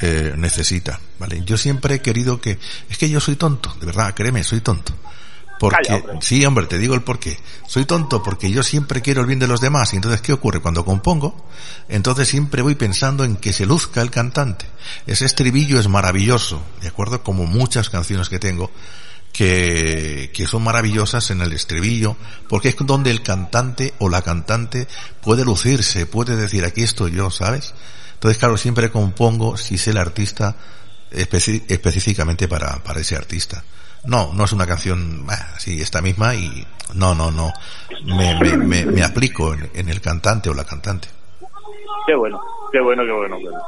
[0.00, 1.42] eh, necesita, ¿vale?
[1.44, 4.92] Yo siempre he querido que, es que yo soy tonto, de verdad, créeme, soy tonto.
[5.59, 6.18] Porque, hombre.
[6.20, 7.38] sí, hombre, te digo el porqué.
[7.66, 9.92] Soy tonto porque yo siempre quiero el bien de los demás.
[9.92, 10.61] Y entonces, ¿qué ocurre?
[10.61, 11.46] Cuando compongo,
[11.88, 14.66] entonces siempre voy pensando en que se luzca el cantante.
[15.07, 17.22] Ese estribillo es maravilloso, ¿de acuerdo?
[17.22, 18.70] Como muchas canciones que tengo,
[19.35, 22.16] que, que son maravillosas en el estribillo,
[22.49, 24.87] porque es donde el cantante o la cantante
[25.20, 27.75] puede lucirse, puede decir, aquí estoy yo, ¿sabes?
[28.14, 30.57] Entonces, claro, siempre compongo, si sé el artista,
[31.11, 33.64] específicamente para, para ese artista.
[34.05, 37.53] No, no es una canción ah, así, esta misma y no, no, no.
[38.05, 41.09] Me, me, me, me aplico en el cantante o la cantante.
[42.07, 42.40] Qué bueno,
[42.73, 43.37] qué bueno, qué bueno.
[43.38, 43.59] qué bueno.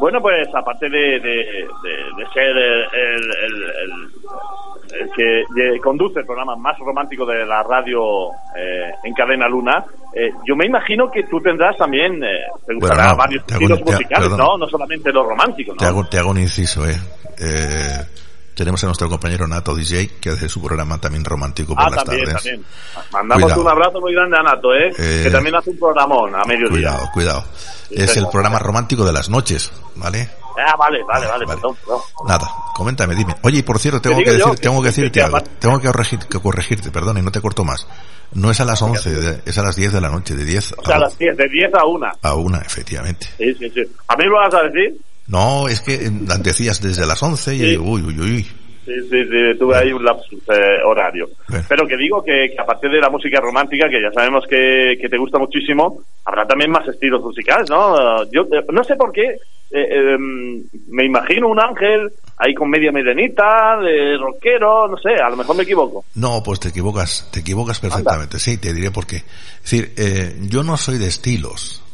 [0.00, 1.66] Bueno, pues aparte de, de, de-
[2.16, 5.44] de ser el, el- el- que
[5.82, 10.66] conduce el programa más romántico de la radio eh, en Cadena Luna, eh, yo me
[10.66, 14.30] imagino que tú tendrás también, eh, te gustará no, varios te estilos te- musicales.
[14.30, 14.58] ¿no?
[14.58, 15.90] No solamente lo romántico, Te ¿no?
[15.90, 16.94] hago, te hago un inciso, eh.
[18.54, 22.04] Tenemos a nuestro compañero Nato DJ, que hace su programa también romántico por Ah, las
[22.04, 22.42] también, tardes.
[22.42, 22.64] también.
[23.12, 23.62] Mandamos Cuidado.
[23.62, 24.90] un abrazo muy grande a Nato, ¿eh?
[24.98, 26.68] Eh, que también hace un programón a mediodía.
[26.70, 27.44] Cuidado, cuidado.
[27.90, 30.28] Es el programa romántico de las noches, ¿vale?
[30.58, 31.46] Ah, vale, vale, vale, Vale.
[31.46, 32.00] perdón, perdón.
[32.28, 33.34] Nada, coméntame, dime.
[33.42, 35.40] Oye, y por cierto, tengo Te que yo decir, tengo que decirte algo.
[35.58, 37.86] Tengo que corregir, que corregirte, perdón, y no te corto más.
[38.34, 40.74] No es a las 11, de- es a las 10 de la noche, de 10
[40.76, 42.06] O sea, a las 10, de 10 a 1.
[42.20, 43.28] a 1, efectivamente.
[43.38, 43.80] Sí, sí, sí.
[44.08, 44.94] ¿A mí me lo vas a decir?
[45.28, 46.10] No, es que eh,
[46.42, 47.66] decías desde las 11 y Sí.
[47.66, 48.46] digo, uy, uy, uy.
[48.84, 51.28] Sí, sí, sí, tuve ahí un lapsus eh, horario.
[51.48, 51.64] Bueno.
[51.68, 55.08] Pero que digo que, que aparte de la música romántica, que ya sabemos que, que
[55.08, 58.24] te gusta muchísimo, habrá también más estilos musicales, ¿no?
[58.32, 59.22] Yo eh, no sé por qué,
[59.70, 65.30] eh, em, me imagino un ángel ahí con media medenita, de rockero, no sé, a
[65.30, 66.04] lo mejor me equivoco.
[66.16, 68.40] No, pues te equivocas, te equivocas perfectamente.
[68.40, 69.18] Sí, te diré por qué.
[69.18, 71.84] Es decir, eh, yo no soy de estilos,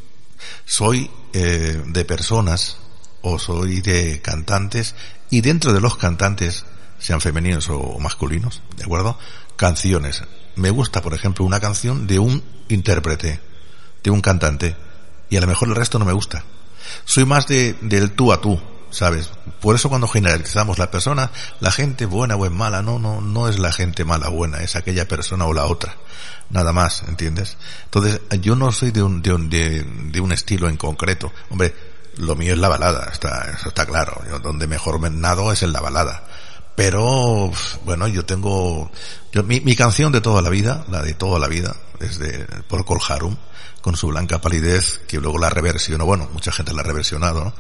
[0.65, 2.81] soy eh, de personas
[3.23, 4.95] o soy de cantantes
[5.31, 6.65] y dentro de los cantantes,
[6.99, 9.19] sean femeninos o masculinos, ¿de acuerdo?
[9.57, 10.23] Canciones.
[10.57, 13.41] Me gusta, por ejemplo, una canción de un intérprete,
[14.03, 14.77] de un cantante,
[15.31, 16.45] y a lo mejor el resto no me gusta.
[17.05, 19.31] Soy más de, del tú a tú, ¿sabes?
[19.61, 23.49] Por eso cuando generalizamos la persona, la gente buena o es mala, no, no, no
[23.49, 25.97] es la gente mala o buena, es aquella persona o la otra.
[26.51, 27.59] Nada más, ¿entiendes?
[27.85, 31.31] Entonces, yo no soy de un, de un, de, de un estilo en concreto.
[31.51, 31.75] Hombre,
[32.19, 34.21] lo mío es la balada, está, eso está claro.
[34.29, 36.25] Yo donde mejor me nado es en la balada.
[36.75, 37.51] Pero,
[37.85, 38.91] bueno, yo tengo,
[39.33, 42.47] yo, mi, mi canción de toda la vida, la de toda la vida, es de
[42.69, 43.37] Procol Harum,
[43.81, 47.55] con su blanca palidez, que luego la reversionó, bueno, mucha gente la ha reversionado, ¿no?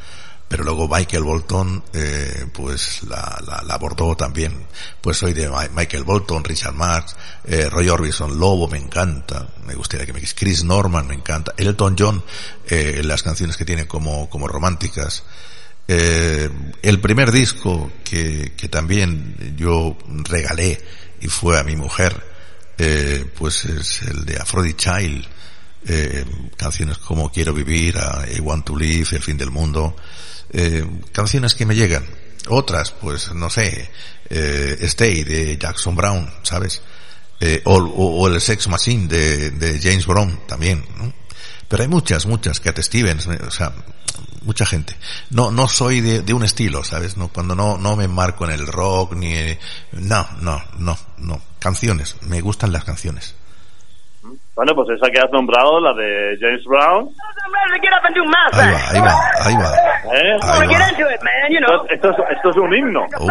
[0.49, 4.67] Pero luego Michael Bolton, eh, pues la, la, la abordó también.
[5.01, 9.47] Pues soy de Michael Bolton, Richard Marx, eh, Roy Orbison, Lobo, me encanta.
[9.67, 11.53] Me gustaría que me Chris Norman, me encanta.
[11.57, 12.25] Elton John,
[12.67, 15.23] eh, las canciones que tiene como, como románticas.
[15.87, 16.51] Eh,
[16.83, 20.79] el primer disco que, que también yo regalé
[21.21, 22.23] y fue a mi mujer,
[22.77, 25.27] eh, pues es el de Aphrodite Child,
[25.87, 26.25] eh,
[26.57, 27.97] canciones como Quiero vivir,
[28.37, 29.95] I Want to Live, El fin del mundo,
[30.51, 32.05] eh, canciones que me llegan.
[32.49, 33.91] Otras, pues no sé,
[34.31, 36.81] eh, Stay de Jackson Brown, ¿sabes?
[37.65, 41.13] O, o- o el Sex Machine de, de James Brown también, ¿no?
[41.69, 43.73] Pero hay muchas, muchas, Cat Stevens, o sea,
[44.43, 44.97] mucha gente.
[45.31, 47.17] No, no soy de, de un estilo, ¿sabes?
[47.19, 49.35] No, cuando no, no me enmarco en el rock ni,
[49.93, 51.43] no, no, no, no.
[51.59, 53.35] Canciones, me gustan las canciones.
[54.59, 58.05] Bueno, pues esa que has nombrado, la de James Brown, I'm ready to get up
[58.05, 59.05] and do my Ahí thing.
[59.05, 59.71] va, ahí va, ahí va.
[60.19, 60.39] ¿eh?
[60.43, 60.85] Ahí va.
[60.85, 61.07] Esto,
[61.61, 61.87] know.
[61.89, 63.07] esto es, esto es un himno.
[63.21, 63.29] Uf.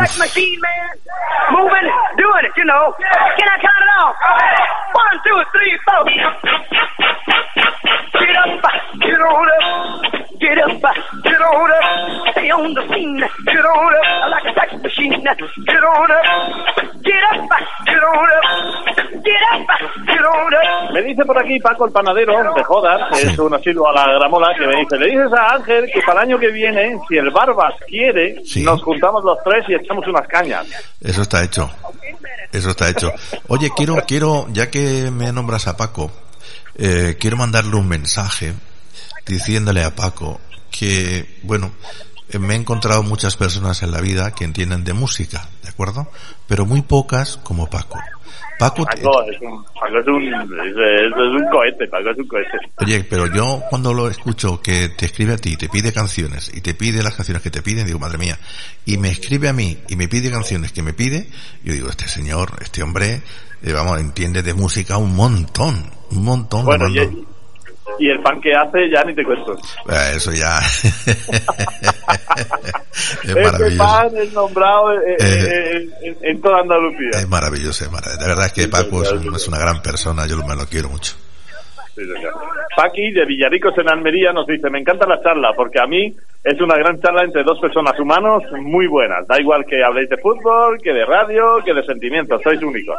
[20.94, 24.14] Me dice por aquí Paco el panadero de Jodas, que es un asilo a la
[24.20, 27.18] gramola, que me dice, le dices a Ángel que para el año que viene, si
[27.18, 28.64] el Barbas quiere, Sí.
[28.64, 30.66] nos juntamos los tres y echamos unas cañas.
[31.02, 31.70] Eso está hecho.
[32.52, 33.12] Eso está hecho.
[33.48, 36.12] Oye, quiero, quiero, ya que me nombras a Paco,
[36.76, 38.54] eh, quiero mandarle un mensaje
[39.26, 41.72] diciéndole a Paco que, bueno,
[42.30, 46.08] eh, me he encontrado muchas personas en la vida que entienden de música, ¿de acuerdo?
[46.48, 48.00] Pero muy pocas como Paco.
[48.60, 52.58] Paco, Paco es un, Paco es un, es, un cohete, Paco es un cohete.
[52.78, 56.62] Oye, pero yo cuando lo escucho que te escribe a ti, te pide canciones y
[56.62, 58.38] te pide las canciones que te piden, digo, madre mía,
[58.86, 61.30] y me escribe a mí y me pide canciones que me pide,
[61.64, 63.22] yo digo, este señor, este hombre,
[63.64, 66.66] eh, vamos, entiende de música un montón, un montón.
[66.66, 67.37] Bueno, y, mando-
[68.00, 69.54] y el pan que hace ya ni te cuento.
[69.54, 70.86] Eh, Eso ya es
[73.24, 73.78] Este maravilloso.
[73.78, 77.10] pan es nombrado eh, eh, en, en toda Andalucía.
[77.14, 78.22] Es maravilloso, es maravilloso.
[78.22, 80.90] De verdad es que Paco es, un- es una gran persona, yo me lo quiero
[80.90, 81.14] mucho.
[81.96, 82.04] Sí.
[82.76, 86.62] Paqui de Villaricos en Almería nos dice, me encanta la charla porque a mí es
[86.62, 89.26] una gran charla entre dos personas humanos muy buenas.
[89.28, 92.96] Da igual que habléis de fútbol, que de radio, que de sentimientos, sois únicos.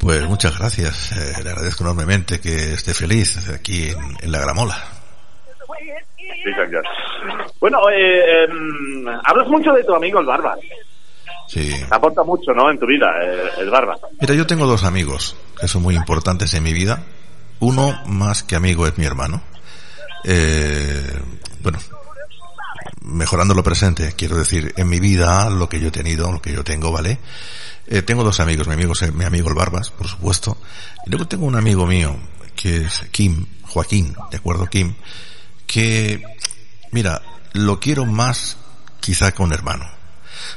[0.00, 4.76] Pues muchas gracias, eh, le agradezco enormemente que esté feliz aquí en, en la Gramola.
[7.60, 10.56] Bueno, eh, em, hablas mucho de tu amigo el Barba.
[11.46, 11.72] Sí.
[11.90, 12.70] Aporta mucho, ¿no?
[12.70, 13.96] En tu vida, eh, el Barba.
[14.20, 17.02] Mira, yo tengo dos amigos que son muy importantes en mi vida.
[17.58, 19.42] Uno más que amigo es mi hermano.
[20.24, 21.20] Eh,
[21.60, 21.78] bueno,
[23.10, 26.52] mejorando lo presente, quiero decir, en mi vida, lo que yo he tenido, lo que
[26.52, 27.18] yo tengo, ¿vale?
[27.86, 30.56] Eh, tengo dos amigos, mi amigo, mi amigo el Barbas, por supuesto.
[31.06, 32.16] Y luego tengo un amigo mío,
[32.54, 34.94] que es Kim, Joaquín, ¿de acuerdo, Kim?
[35.66, 36.22] Que,
[36.92, 38.56] mira, lo quiero más
[39.00, 39.90] quizá que un hermano.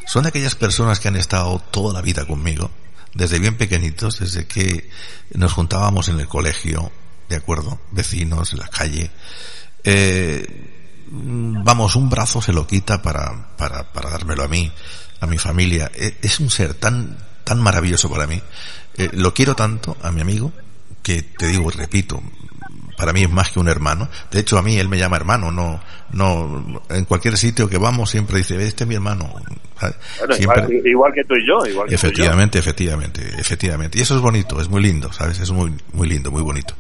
[0.05, 2.71] Son aquellas personas que han estado toda la vida conmigo,
[3.13, 4.89] desde bien pequeñitos, desde que
[5.33, 6.91] nos juntábamos en el colegio,
[7.29, 7.79] ¿de acuerdo?
[7.91, 9.11] Vecinos, la calle.
[9.83, 14.71] Eh, vamos, un brazo se lo quita para, para, para dármelo a mí,
[15.19, 15.91] a mi familia.
[15.95, 18.41] Eh, Es un ser tan, tan maravilloso para mí.
[18.95, 20.51] Eh, lo quiero tanto a mi amigo
[21.01, 22.21] que te digo repito,
[22.97, 24.09] para mí es más que un hermano.
[24.31, 25.81] De hecho, a mí él me llama hermano, no,
[26.13, 29.32] no, en cualquier sitio que vamos siempre dice, este es mi hermano.
[29.80, 31.65] Siempre- igual, igual que tú y yo.
[31.69, 32.08] Igual que tú y yo.
[32.08, 33.99] Efectivamente, efectivamente, efectivamente.
[33.99, 35.39] Y eso es bonito, es muy lindo, ¿sabes?
[35.39, 36.73] Es muy, muy lindo, muy bonito.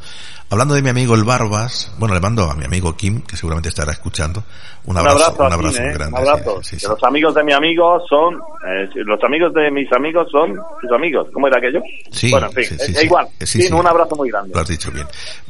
[0.49, 3.69] Hablando de mi amigo el Barbas, bueno, le mando a mi amigo Kim, que seguramente
[3.69, 4.43] estará escuchando,
[4.85, 5.93] un Un abrazo, un abrazo Kim, ¿eh?
[5.93, 6.21] grande.
[6.21, 6.59] Un abrazo.
[6.61, 6.87] sí, sí, Que sí.
[6.89, 11.27] los amigos de mi amigo son, eh, los amigos de mis amigos son sus amigos.
[11.33, 11.81] ¿Cómo era aquello?
[12.11, 13.27] Sí, bueno, en fin, es- igual.
[13.39, 13.67] Eh, sí.
[13.71, 14.51] un abrazo muy grande.
[14.53, 15.07] Lo has dicho bien.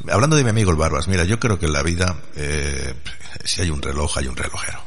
[0.10, 2.94] Hablando de mi amigo el Barbas, mira, yo creo que en la vida, eh,
[3.44, 4.80] si hay un reloj, hay un relojero.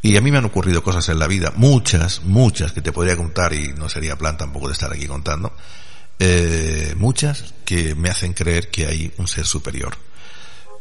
[0.00, 3.16] Y a mí me han ocurrido cosas en la vida, muchas, muchas que te podría
[3.16, 5.52] contar y no sería plan tampoco de estar aquí contando,
[6.20, 9.96] eh, muchas que me hacen creer que hay un ser superior.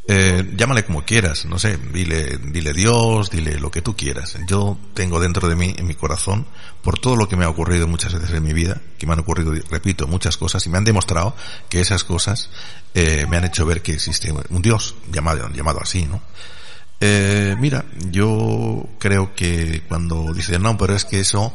[0.09, 4.37] Eh, llámale como quieras, no sé, dile, dile Dios, dile lo que tú quieras.
[4.47, 6.47] Yo tengo dentro de mí, en mi corazón,
[6.81, 9.19] por todo lo que me ha ocurrido muchas veces en mi vida, que me han
[9.19, 11.35] ocurrido, repito, muchas cosas y me han demostrado
[11.67, 12.49] que esas cosas
[12.93, 16.21] eh, me han hecho ver que existe un Dios, llamado, llamado así, ¿no?
[16.99, 21.53] Eh, mira, yo creo que cuando dicen, no, pero es que eso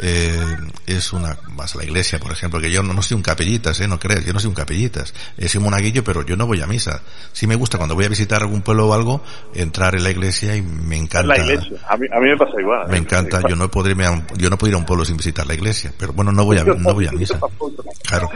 [0.00, 0.40] eh,
[0.86, 3.88] es una, a la iglesia, por ejemplo, que yo no, no soy un capellitas, eh,
[3.88, 6.66] no crees, yo no soy un capellitas, eh, soy monaguillo, pero yo no voy a
[6.66, 7.02] misa.
[7.32, 9.22] Sí me gusta cuando voy a visitar algún pueblo o algo,
[9.54, 11.28] entrar en la iglesia y me encanta.
[11.28, 11.76] la iglesia.
[11.88, 12.88] A mí, a mí me pasa igual.
[12.88, 15.04] Me encanta, yo no podré, irme a un- yo no puedo ir a un pueblo
[15.04, 17.38] sin visitar la iglesia, pero bueno, no voy a, no voy a misa.
[18.04, 18.30] Claro,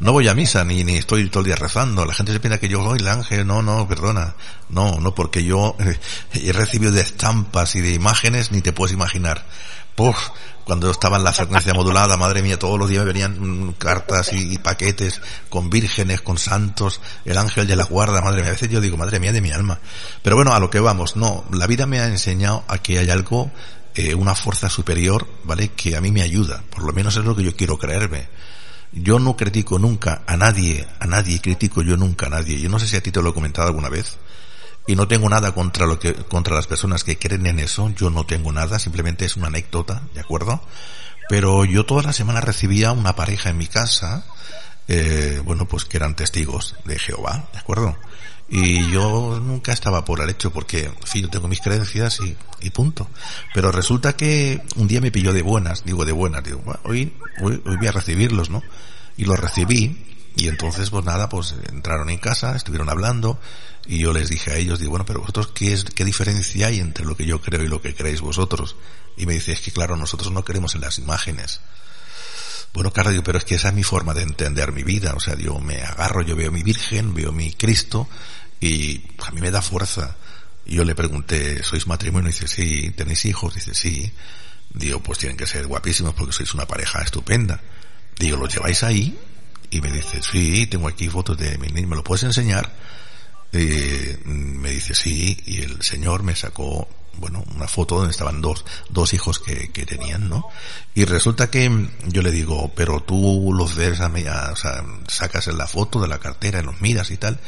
[0.00, 2.04] no voy a misa ni, ni estoy todo el día rezando.
[2.04, 3.46] La gente se piensa que yo soy el ángel.
[3.46, 4.34] No, no, perdona.
[4.68, 5.98] No, no, porque yo eh,
[6.34, 9.44] he recibido de estampas y de imágenes, ni te puedes imaginar.
[9.96, 10.28] Puf,
[10.64, 14.30] cuando estaba en la frecuencia modulada, madre mía, todos los días me venían mm, cartas
[14.34, 18.50] y, paquetes con vírgenes, con santos, el ángel de la guarda, madre mía.
[18.50, 19.80] A veces yo digo, madre mía de mi alma.
[20.22, 23.08] Pero bueno, a lo que vamos, no, la vida me ha enseñado a que hay
[23.08, 23.50] algo,
[23.94, 25.68] eh, una fuerza superior, ¿vale?
[25.68, 26.62] Que a mí me ayuda.
[26.68, 28.28] Por lo menos es lo que yo quiero creerme.
[28.92, 32.60] Yo no critico nunca a nadie, a nadie critico yo nunca a nadie.
[32.60, 34.18] Yo no sé si a ti te lo he comentado alguna vez.
[34.86, 37.90] Y no tengo nada contra lo que, contra las personas que creen en eso.
[37.90, 40.62] Yo no tengo nada, simplemente es una anécdota, ¿de acuerdo?
[41.28, 44.24] Pero yo toda la semana recibía una pareja en mi casa,
[44.86, 47.96] eh, bueno, pues que eran testigos de Jehová, ¿de acuerdo?
[48.48, 52.70] Y yo nunca estaba por el hecho porque, fin, yo tengo mis creencias y, y
[52.70, 53.10] punto.
[53.52, 57.12] Pero resulta que un día me pilló de buenas, digo de buenas, digo, "Bueno, hoy,
[57.40, 58.62] hoy, hoy voy a recibirlos, ¿no?
[59.16, 63.40] Y los recibí y entonces pues nada, pues entraron en casa, estuvieron hablando
[63.86, 66.78] y yo les dije a ellos, digo, bueno, pero vosotros qué es, qué diferencia hay
[66.78, 68.76] entre lo que yo creo y lo que creéis vosotros?
[69.16, 71.60] Y me dice, es que claro, nosotros no creemos en las imágenes.
[72.74, 75.14] Bueno, claro, digo, pero es que esa es mi forma de entender mi vida.
[75.16, 78.06] O sea, yo me agarro, yo veo mi Virgen, veo mi Cristo
[78.60, 80.16] y a mí me da fuerza.
[80.66, 82.28] Yo le pregunté, ¿sois matrimonio?
[82.28, 82.90] Dice, sí.
[82.90, 83.54] ¿Tenéis hijos?
[83.54, 84.12] Dice, sí.
[84.74, 87.62] Digo, pues tienen que ser guapísimos porque sois una pareja estupenda.
[88.18, 89.18] Digo, ¿los lleváis ahí?
[89.70, 92.72] Y me dice, sí, tengo aquí fotos de mi niño, ¿me lo puedes enseñar?
[93.52, 98.64] Eh, me dice, sí, y el señor me sacó, bueno, una foto donde estaban dos,
[98.90, 100.48] dos hijos que, que tenían, ¿no?
[100.94, 105.46] Y resulta que yo le digo, pero tú los ves, a, a- o sea, sacas
[105.48, 107.40] la foto de la cartera, los miras y tal.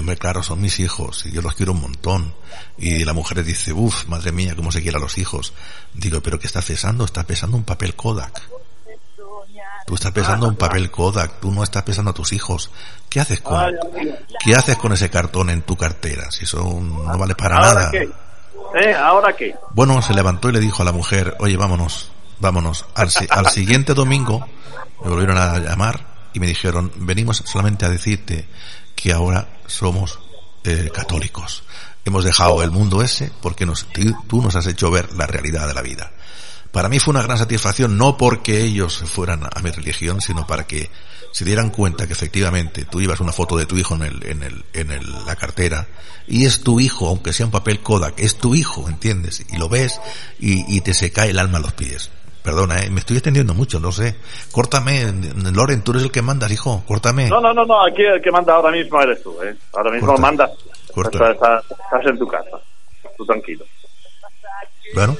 [0.00, 2.34] Hombre, claro, son mis hijos y yo los quiero un montón.
[2.76, 5.52] Y la mujer dice, uff, madre mía, cómo se quiere a los hijos.
[5.94, 7.04] Digo, pero ¿qué estás pesando?
[7.04, 8.42] Estás pesando un papel Kodak.
[9.86, 12.70] Tú estás pensando en papel Kodak, tú no estás pensando a tus hijos.
[13.08, 13.72] ¿Qué haces con,
[14.44, 16.30] qué haces con ese cartón en tu cartera?
[16.32, 17.90] Si eso no vale para ¿Ahora nada.
[17.92, 18.10] qué?
[18.82, 18.94] ¿Eh?
[18.94, 19.54] ¿Ahora qué?
[19.70, 22.10] Bueno, se levantó y le dijo a la mujer, oye, vámonos,
[22.40, 22.84] vámonos.
[22.96, 24.44] Al, si- al siguiente domingo
[25.04, 28.48] me volvieron a llamar y me dijeron, venimos solamente a decirte
[28.96, 30.18] que ahora somos
[30.64, 31.62] eh, católicos.
[32.04, 33.86] Hemos dejado el mundo ese porque nos,
[34.28, 36.10] tú nos has hecho ver la realidad de la vida.
[36.76, 40.66] Para mí fue una gran satisfacción, no porque ellos fueran a mi religión, sino para
[40.66, 40.90] que
[41.32, 44.42] se dieran cuenta que efectivamente tú llevas una foto de tu hijo en el, en
[44.42, 45.86] el, en el- la cartera
[46.26, 49.42] y es tu hijo, aunque sea un papel Kodak, es tu hijo, ¿entiendes?
[49.50, 49.98] Y lo ves
[50.38, 52.10] y, y te se cae el alma a los pies.
[52.42, 52.90] Perdona, ¿eh?
[52.90, 54.14] me estoy extendiendo mucho, no sé.
[54.52, 55.12] Córtame,
[55.54, 57.30] Loren, tú eres el que mandas, hijo, córtame.
[57.30, 59.56] No, no, no, no, aquí el que manda ahora mismo eres tú, ¿eh?
[59.72, 60.20] Ahora mismo Corta.
[60.22, 60.50] mandas.
[60.92, 61.30] Corta.
[61.32, 62.50] Estás- estás en tu casa.
[63.16, 63.64] Tú tranquilo.
[64.94, 65.16] Bueno,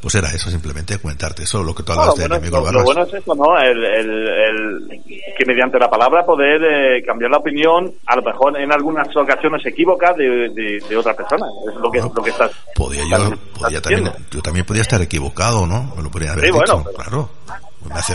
[0.00, 2.46] pues era eso simplemente, comentarte eso, lo que tú No, hablas lo, de bueno, mi
[2.48, 3.58] amigo lo- lo bueno es eso, ¿no?
[3.58, 5.02] El, el, el-
[5.36, 9.64] que mediante la palabra poder eh, cambiar la opinión, a lo mejor en algunas ocasiones
[9.66, 11.46] equivocada de, de, de otra persona.
[11.68, 12.50] Es lo que, Bueno, lo que estás.
[12.74, 15.94] Podía yo, estás- podía estás también, yo también podía estar equivocado, ¿no?
[15.96, 17.30] Me lo podría haber Sí, dicho, bueno, claro.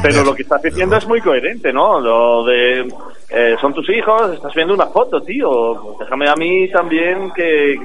[0.02, 2.00] Pero lo que estás diciendo es muy coherente, ¿no?
[2.00, 2.82] Lo de
[3.30, 5.96] eh, son tus hijos, estás viendo una foto, tío.
[6.00, 7.76] Déjame a mí también que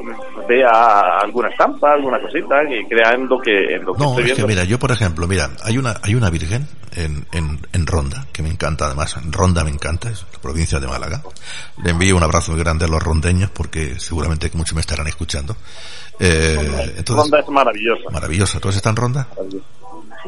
[0.47, 4.31] vea alguna estampa, alguna cosita, que crea en lo que, en lo que No, estoy
[4.31, 6.67] es que mira, yo por ejemplo, mira, hay una, hay una virgen
[6.97, 10.79] en, en, en Ronda, que me encanta además, en Ronda me encanta, es la provincia
[10.81, 11.23] de Málaga.
[11.83, 15.07] Le envío un abrazo muy grande a los rondeños porque seguramente que muchos me estarán
[15.07, 15.57] escuchando.
[16.21, 16.57] Eh,
[16.97, 18.11] entonces, Ronda es maravillosa.
[18.11, 18.61] maravillosa.
[18.61, 19.29] ¿Tú has estado en Ronda?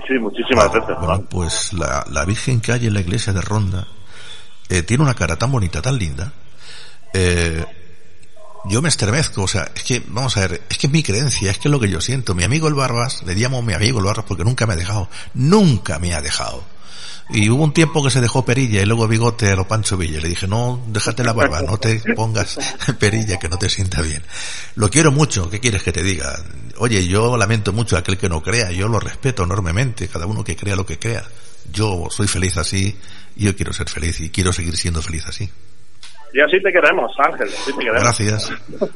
[0.07, 0.97] Sí, muchísimas veces.
[0.99, 1.23] bueno, ¿no?
[1.23, 3.87] pues la, la Virgen que hay en la iglesia de Ronda
[4.69, 6.33] eh, tiene una cara tan bonita, tan linda.
[7.13, 7.65] Eh,
[8.67, 11.51] yo me estremezco, o sea, es que, vamos a ver, es que es mi creencia,
[11.51, 12.35] es que es lo que yo siento.
[12.35, 15.09] Mi amigo el Barbas, le llamo mi amigo el Barbas porque nunca me ha dejado,
[15.35, 16.63] nunca me ha dejado.
[17.33, 20.21] Y hubo un tiempo que se dejó perilla y luego bigote a lo Pancho Villa.
[20.21, 22.59] Le dije, no, déjate la barba, no te pongas
[22.99, 24.23] perilla que no te sienta bien.
[24.75, 26.43] Lo quiero mucho, ¿qué quieres que te diga?
[26.79, 30.43] Oye, yo lamento mucho a aquel que no crea, yo lo respeto enormemente, cada uno
[30.43, 31.25] que crea lo que crea.
[31.73, 32.97] Yo soy feliz así
[33.37, 35.49] yo quiero ser feliz y quiero seguir siendo feliz así.
[36.33, 38.03] Y así te queremos, Ángel, te queremos.
[38.03, 38.53] Gracias.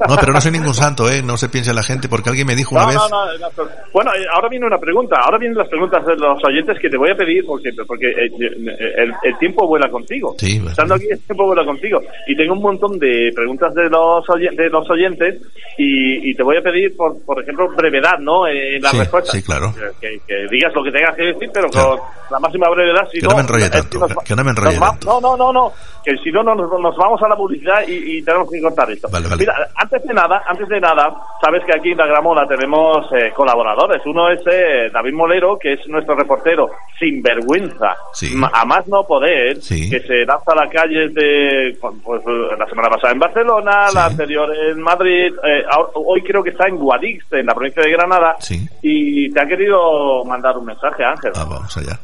[0.07, 1.21] No, pero no soy ningún santo, ¿eh?
[1.23, 2.97] No se piense la gente porque alguien me dijo una No, vez...
[2.97, 3.25] no, no,
[3.65, 3.69] no.
[3.93, 5.17] Bueno, eh, ahora viene una pregunta.
[5.23, 8.27] Ahora vienen las preguntas de los oyentes que te voy a pedir porque porque eh,
[8.39, 10.35] eh, el, el tiempo vuela contigo.
[10.37, 11.99] Sí, pues, Estando aquí, el tiempo vuela contigo.
[12.27, 15.41] Y tengo un montón de preguntas de los oye- de los oyentes
[15.77, 18.47] y, y te voy a pedir, por, por ejemplo, brevedad, ¿no?
[18.47, 19.35] En las Sí, respuestas.
[19.35, 19.73] sí, claro.
[19.99, 21.97] Que, que digas lo que tengas que decir, pero Claro.
[21.97, 21.99] con
[22.31, 23.07] la máxima brevedad.
[23.11, 25.07] Si Que no me enrolle tanto, que no me enrolle va- tanto.
[25.07, 25.71] No, no, no, no.
[26.03, 28.89] Que si no, no, nos, nos vamos a la publicidad y, y tenemos que cortar
[28.91, 29.07] esto.
[29.11, 29.39] Vale, vale.
[29.39, 33.31] Mira, antes de nada, antes de nada, sabes que aquí en la Gramola tenemos eh,
[33.35, 34.01] colaboradores.
[34.05, 36.69] Uno es eh, David Molero, que es nuestro reportero
[36.99, 38.33] sin vergüenza, Sí.
[38.53, 39.89] a más no poder, Sí.
[39.89, 42.21] que se lanza a la calle de, pues,
[42.57, 43.95] la semana pasada en Barcelona, Sí.
[43.95, 45.63] la anterior en Madrid, eh,
[45.95, 48.35] hoy creo que está en Guadix, en la provincia de Granada,
[48.81, 51.31] y te ha querido mandar un mensaje, Ángel.
[51.35, 51.99] Ah, vamos allá.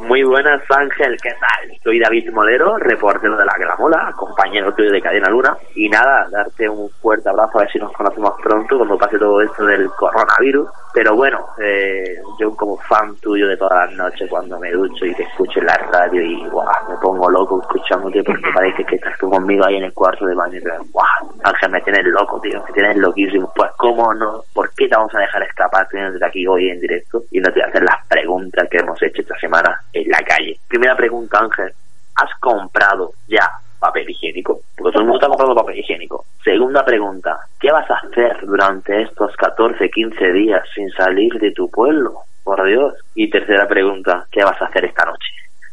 [0.00, 1.78] Muy buenas, Ángel, ¿qué tal?
[1.84, 5.56] Soy David Molero, reportero de La Gramola, compañero tuyo de Cadena Luna.
[5.74, 9.42] Y nada, darte un fuerte abrazo, a ver si nos conocemos pronto cuando pase todo
[9.42, 10.68] esto del coronavirus.
[10.94, 15.14] Pero bueno, eh, yo como fan tuyo de todas las noches cuando me ducho y
[15.14, 19.16] te escucho en la radio y guau, me pongo loco escuchándote porque parece que estás
[19.18, 22.40] tú conmigo ahí en el cuarto de baño y digo, guau, Ángel, me tienes loco,
[22.40, 23.52] tío, me tienes loquísimo.
[23.54, 27.22] Pues cómo no, ¿por qué te vamos a dejar escapar teniéndote aquí hoy en directo?
[27.30, 30.18] Y no te voy a hacer las preguntas que hemos hecho esta semana en la
[30.18, 30.58] calle.
[30.68, 31.72] Primera pregunta, Ángel,
[32.16, 34.60] ¿has comprado ya papel higiénico?
[34.76, 36.24] Porque todo el mundo está comprando papel higiénico.
[36.44, 41.70] Segunda pregunta, ¿qué vas a hacer durante estos 14, 15 días sin salir de tu
[41.70, 42.20] pueblo?
[42.44, 42.94] Por Dios.
[43.14, 45.28] Y tercera pregunta, ¿qué vas a hacer esta noche?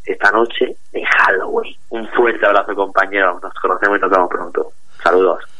[0.05, 1.75] Esta noche de Halloween.
[1.89, 3.39] Un fuerte abrazo, compañero.
[3.41, 4.71] Nos conocemos y nos vemos pronto.
[5.03, 5.56] Saludos.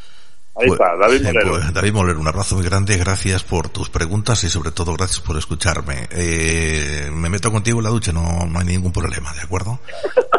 [0.56, 1.50] Ahí Pues- está, David sí, Molero.
[1.50, 5.20] pues, David Molero, un abrazo muy grande, gracias por tus preguntas y sobre todo gracias
[5.20, 6.08] por escucharme.
[6.10, 9.80] Eh, me meto contigo en la ducha, no, no hay ningún problema, ¿de acuerdo?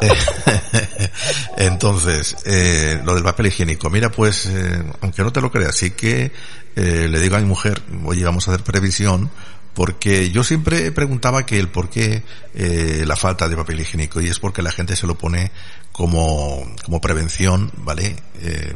[0.01, 0.09] Eh,
[1.57, 3.89] Entonces, eh, lo del papel higiénico.
[3.89, 6.31] Mira, pues, eh, aunque no te lo creas, sí que
[6.77, 9.29] eh, le digo a mi mujer, oye, vamos a hacer previsión,
[9.73, 12.23] porque yo siempre preguntaba que el por qué
[12.55, 15.51] eh, la falta de papel higiénico y es porque la gente se lo pone
[15.91, 18.15] como, como prevención, ¿vale?
[18.41, 18.75] Eh,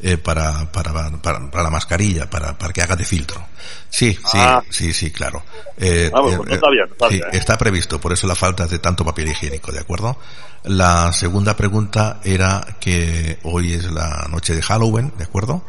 [0.00, 3.44] eh, para, para, para, para la mascarilla, para, para que haga de filtro.
[3.88, 4.62] Sí, sí, Ah.
[4.68, 5.44] sí, sí, claro.
[5.76, 7.38] Eh, Vamos, pues no sabía, no sí, sabía, ¿eh?
[7.38, 10.18] está previsto, por eso la falta de tanto papel higiénico, ¿de acuerdo?
[10.64, 15.64] La segunda pregunta era que hoy es la noche de Halloween, ¿de acuerdo?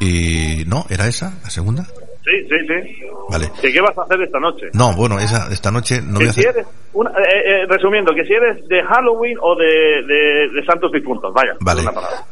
[0.00, 1.86] Y no, ¿era esa la segunda?
[2.30, 3.06] Sí, Sí, sí.
[3.28, 3.50] Vale.
[3.60, 4.66] ¿Qué, qué vas a hacer esta noche?
[4.72, 6.54] No, bueno, esa, esta noche no voy a si hacer...
[6.56, 9.66] eres, una- eh, eh, resumiendo, que si eres de Halloween o de,
[10.06, 11.52] de, de Santos Difuntos, vaya.
[11.60, 11.82] Vale.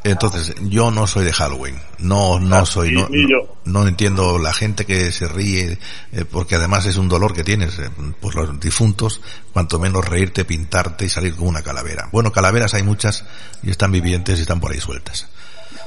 [0.05, 1.77] Entonces, yo no soy de Halloween.
[1.99, 2.91] No, no Ah, soy.
[2.91, 3.57] ni- No, ni yo.
[3.65, 5.79] no entiendo la gente que se ríe,
[6.13, 7.81] eh, porque además es un dolor que tienes
[8.21, 9.21] por los difuntos.
[9.53, 12.09] Cuanto menos reírte, pintarte y salir con una calavera.
[12.13, 13.25] Bueno, calaveras hay muchas
[13.63, 15.29] y están vivientes y están por ahí sueltas.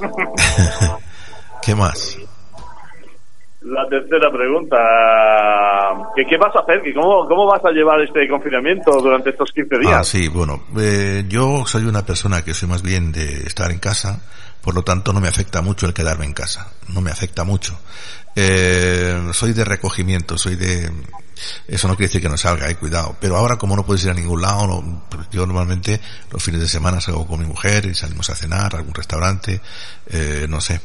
[1.62, 2.18] ¿Qué más?
[3.64, 4.76] La tercera pregunta,
[6.16, 6.82] ¿qué, vas a hacer?
[6.82, 9.92] ¿Qué, cómo, ¿Cómo vas a llevar este confinamiento durante estos 15 días?
[9.94, 13.78] Ah, sí, bueno, eh, yo soy una persona que soy más bien de estar en
[13.78, 14.20] casa,
[14.62, 17.78] por lo tanto no me afecta mucho el quedarme en casa, no me afecta mucho.
[18.34, 20.90] Eh, soy de recogimiento, soy de...
[21.68, 23.16] Eso no quiere decir que no salga, eh, cuidado.
[23.20, 26.68] Pero ahora como no puedes ir a ningún lado, no- yo normalmente los fines de
[26.68, 29.60] semana salgo con mi mujer y salimos a cenar a algún restaurante,
[30.06, 30.80] eh, no sé.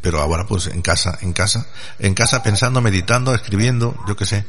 [0.00, 1.66] Pero ahora pues en casa, en casa,
[1.98, 4.44] en casa pensando, meditando, escribiendo, yo qué sé.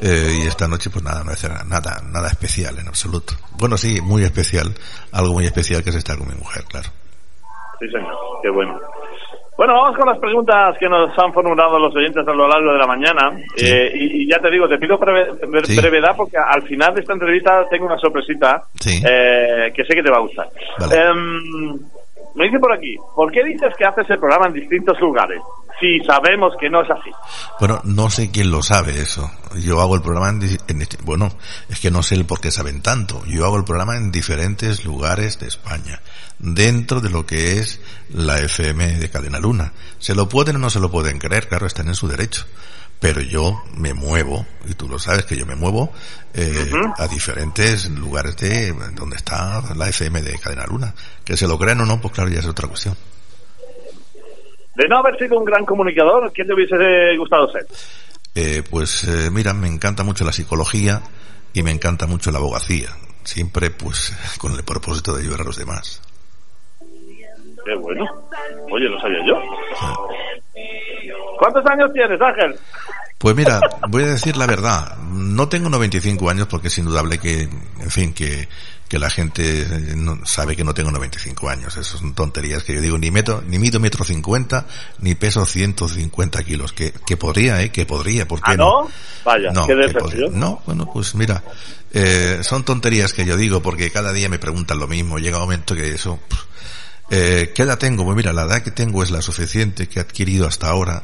[0.00, 3.34] Eh, y esta noche pues nada, no hacer nada, nada especial en absoluto.
[3.52, 4.74] Bueno, sí, muy especial,
[5.12, 6.88] algo muy especial que es estar con mi mujer, claro.
[7.80, 8.78] Sí, señor, qué bueno.
[9.58, 12.78] Bueno, vamos con las preguntas que nos han formulado los oyentes a lo largo de
[12.78, 13.36] la mañana.
[13.56, 13.66] Sí.
[13.66, 15.76] Eh, y, y ya te digo, te pido breve- bre- Sí.
[15.76, 19.02] brevedad porque al final de esta entrevista tengo una sorpresita Sí.
[19.04, 20.48] eh, que sé que te va a gustar.
[20.78, 20.94] Vale.
[20.96, 21.74] Em,
[22.36, 25.40] me dice por aquí, ¿por qué dices que haces el programa en distintos lugares?
[25.80, 27.10] Si sabemos que no es así.
[27.60, 29.28] Bueno, no sé quién lo sabe eso.
[29.64, 31.30] Yo hago el programa en, en bueno,
[31.68, 33.22] es que no sé el por qué saben tanto.
[33.26, 36.00] Yo hago el programa en diferentes lugares de España,
[36.38, 37.80] dentro de lo que es
[38.12, 39.72] la FM de Cadena Luna.
[39.98, 42.46] Se lo pueden o no se lo pueden creer, claro, están en su derecho.
[43.00, 45.92] Pero yo me muevo, y tú lo sabes que yo me muevo,
[46.34, 50.94] eh, a diferentes lugares de donde está la FM de Cadena Luna.
[51.24, 52.96] Que se lo crean o no, pues claro, ya es otra cuestión.
[54.74, 57.66] De no haber sido un gran comunicador, ¿qué te hubiese gustado ser?
[58.34, 61.02] Eh, pues eh, mira, me encanta mucho la psicología
[61.52, 62.88] y me encanta mucho la abogacía.
[63.24, 66.00] Siempre pues con el propósito de ayudar a los demás.
[67.68, 68.02] Qué bueno.
[68.72, 69.34] Oye, lo sabía yo.
[71.38, 72.58] ¿Cuántos años tienes, Ángel?
[73.18, 73.60] Pues mira,
[73.90, 74.96] voy a decir la verdad.
[75.02, 78.48] No tengo 95 años porque es indudable que, en fin, que,
[78.88, 81.76] que la gente eh, no, sabe que no tengo 95 años.
[81.76, 82.96] Eso son tonterías que yo digo.
[82.96, 84.64] Ni meto, ni mido metro cincuenta,
[85.00, 86.72] ni peso 150 kilos.
[86.72, 88.26] Que, que podría, eh, que podría.
[88.26, 88.88] ¿Por qué ¿Ah, no?
[89.26, 90.38] Vaya, No, qué decepción.
[90.40, 91.42] no, bueno, pues mira,
[91.92, 95.18] eh, son tonterías que yo digo porque cada día me preguntan lo mismo.
[95.18, 96.44] Llega un momento que eso, pff,
[97.10, 98.04] eh, ¿qué edad tengo?
[98.04, 101.02] Pues mira, la edad que tengo es la suficiente que he adquirido hasta ahora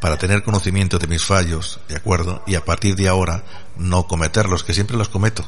[0.00, 2.42] para tener conocimiento de mis fallos, ¿de acuerdo?
[2.46, 3.44] Y a partir de ahora
[3.76, 5.44] no cometerlos, que siempre los cometo.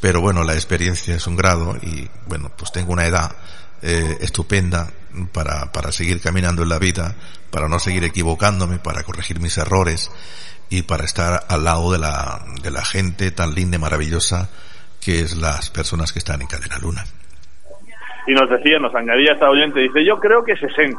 [0.00, 3.34] Pero bueno, la experiencia es un grado y bueno, pues tengo una edad
[3.82, 4.90] eh, estupenda
[5.32, 7.16] para, para seguir caminando en la vida,
[7.50, 10.10] para no seguir equivocándome, para corregir mis errores
[10.70, 14.48] y para estar al lado de la, de la gente tan linda y maravillosa
[15.00, 17.04] que es las personas que están en Cadena Luna.
[18.26, 20.96] Y nos decía, nos añadía esta oyente, dice, yo creo que 60.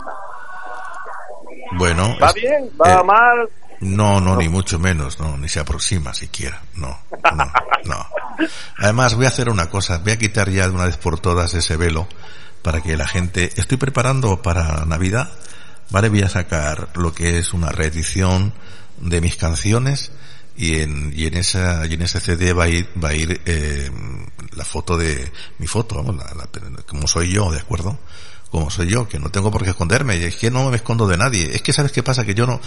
[1.74, 2.69] Bueno, ¿Va es- bien?
[2.80, 3.49] ¿Va eh, mal?
[3.80, 6.99] No, no, ni mucho menos, no, ni se aproxima siquiera, no,
[7.36, 7.51] no,
[7.86, 8.05] no.
[8.78, 11.55] Además, voy a hacer una cosa, voy a quitar ya de una vez por todas
[11.55, 12.07] ese velo
[12.61, 15.30] para que la gente, estoy preparando para Navidad,
[15.89, 18.53] vale, voy a sacar lo que es una reedición
[18.99, 20.11] de mis canciones
[20.55, 23.41] y en, y en esa, y en ese CD va a ir, va a ir,
[23.47, 23.89] eh,
[24.55, 27.97] la foto de, mi foto, vamos, la, la- como soy yo, ¿de acuerdo?
[28.49, 31.17] Como soy yo, que no tengo por qué esconderme, es que no me escondo de
[31.17, 32.59] nadie, es que sabes qué pasa, que yo no,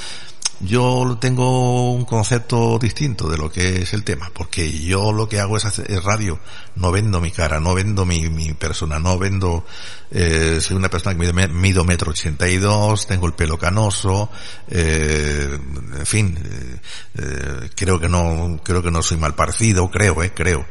[0.60, 5.40] yo tengo un concepto distinto de lo que es el tema, porque yo lo que
[5.40, 6.38] hago es, hacer, radio,
[6.76, 9.66] no vendo mi cara, no vendo mi, mi persona, no vendo,
[10.10, 14.30] eh, soy una persona que mido, mido metro ochenta y dos, tengo el pelo canoso,
[14.68, 15.58] eh,
[15.98, 16.80] en fin, eh,
[17.16, 20.64] eh, creo que no, creo que no soy mal parecido, creo, eh, creo.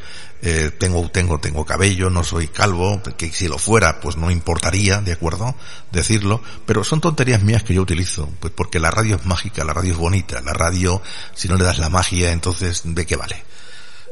[0.45, 4.99] Eh, tengo, tengo, tengo cabello, no soy calvo, que si lo fuera, pues no importaría,
[4.99, 5.55] ¿de acuerdo?
[5.89, 9.71] Decirlo, pero son tonterías mías que yo utilizo, pues porque la radio es mágica, la
[9.71, 11.01] radio es bonita, la radio,
[11.33, 13.41] si no le das la magia, entonces, ¿de qué vale?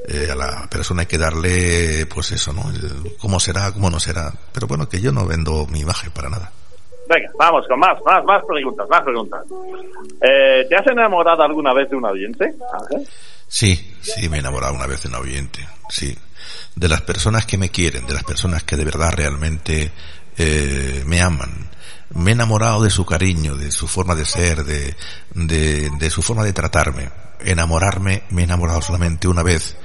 [0.07, 2.69] Eh, a la persona hay que darle, pues eso, ¿no?
[2.69, 4.32] El ¿Cómo será, cómo no será?
[4.53, 6.49] Pero bueno, que yo no vendo mi imagen para nada.
[7.09, 9.41] Venga, vamos con más, más, más preguntas, más preguntas.
[10.21, 13.05] Eh, ¿Te has enamorado alguna vez de un oyente, Ángel?
[13.49, 15.59] Sí, sí, me he enamorado una vez de un oyente,
[15.91, 16.17] sí.
[16.75, 19.91] De las personas que me quieren, de las personas que de verdad realmente
[20.37, 21.69] eh, me aman.
[22.13, 24.95] Me he enamorado de su cariño, de su forma de ser, de,
[25.33, 27.09] de, de su forma de tratarme.
[27.39, 29.75] Enamorarme, me he enamorado solamente una vez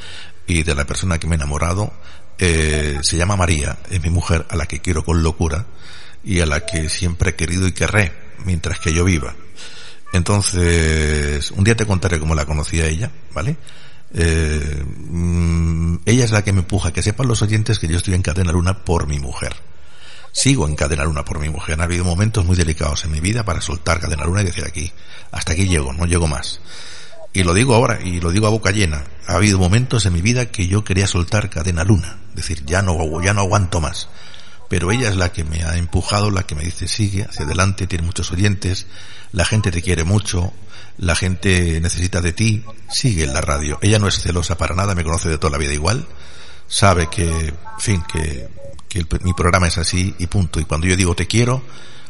[0.46, 1.92] y de la persona que me he enamorado
[2.38, 5.66] eh, se llama María, es mi mujer a la que quiero con locura
[6.22, 8.12] y a la que siempre he querido y querré
[8.44, 9.34] mientras que yo viva.
[10.12, 13.56] Entonces, un día te contaré cómo la conocía ella, ¿vale?
[14.18, 18.14] Eh, mm, ella es la que me empuja, que sepan los oyentes que yo estoy
[18.14, 19.54] en Cadena Luna por mi mujer.
[20.32, 21.80] Sigo en Cadena Luna por mi mujer.
[21.80, 24.90] Ha habido momentos muy delicados en mi vida para soltar Cadena Luna y decir aquí,
[25.32, 26.60] hasta aquí llego, no llego más.
[27.34, 29.04] Y lo digo ahora, y lo digo a boca llena.
[29.26, 32.18] Ha habido momentos en mi vida que yo quería soltar Cadena Luna.
[32.34, 34.08] Decir, ya no, ya no aguanto más.
[34.68, 37.86] Pero ella es la que me ha empujado, la que me dice, sigue hacia adelante,
[37.86, 38.86] tiene muchos oyentes,
[39.32, 40.52] la gente te quiere mucho,
[40.98, 43.78] la gente necesita de ti, sigue en la radio.
[43.82, 46.06] Ella no es celosa para nada, me conoce de toda la vida igual,
[46.66, 48.48] sabe que, fin, que,
[48.88, 50.58] que mi programa es así y punto.
[50.58, 51.62] Y cuando yo digo te quiero,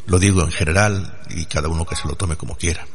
[0.07, 2.86] lo digo en general y cada uno que se lo tome como quiera.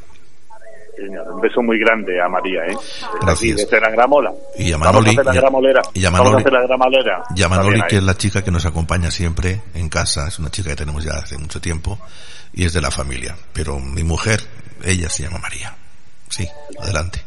[0.98, 2.76] Un beso muy grande a María, ¿eh?
[3.20, 3.56] Gracias.
[3.56, 4.30] Desde la Gramola.
[4.58, 5.82] Y a Vamos a Manoli, hacer la y a- Gramolera.
[5.94, 7.22] y a Vamos a Manoli- hacer la Gramolera.
[7.34, 7.98] Y a Manoli, También que ahí.
[8.00, 11.12] es la chica que nos acompaña siempre en casa, es una chica que tenemos ya
[11.12, 11.98] hace mucho tiempo
[12.52, 13.34] y es de la familia.
[13.52, 14.40] Pero mi mujer,
[14.84, 15.74] ella se llama María.
[16.28, 16.46] Sí,
[16.80, 17.22] adelante.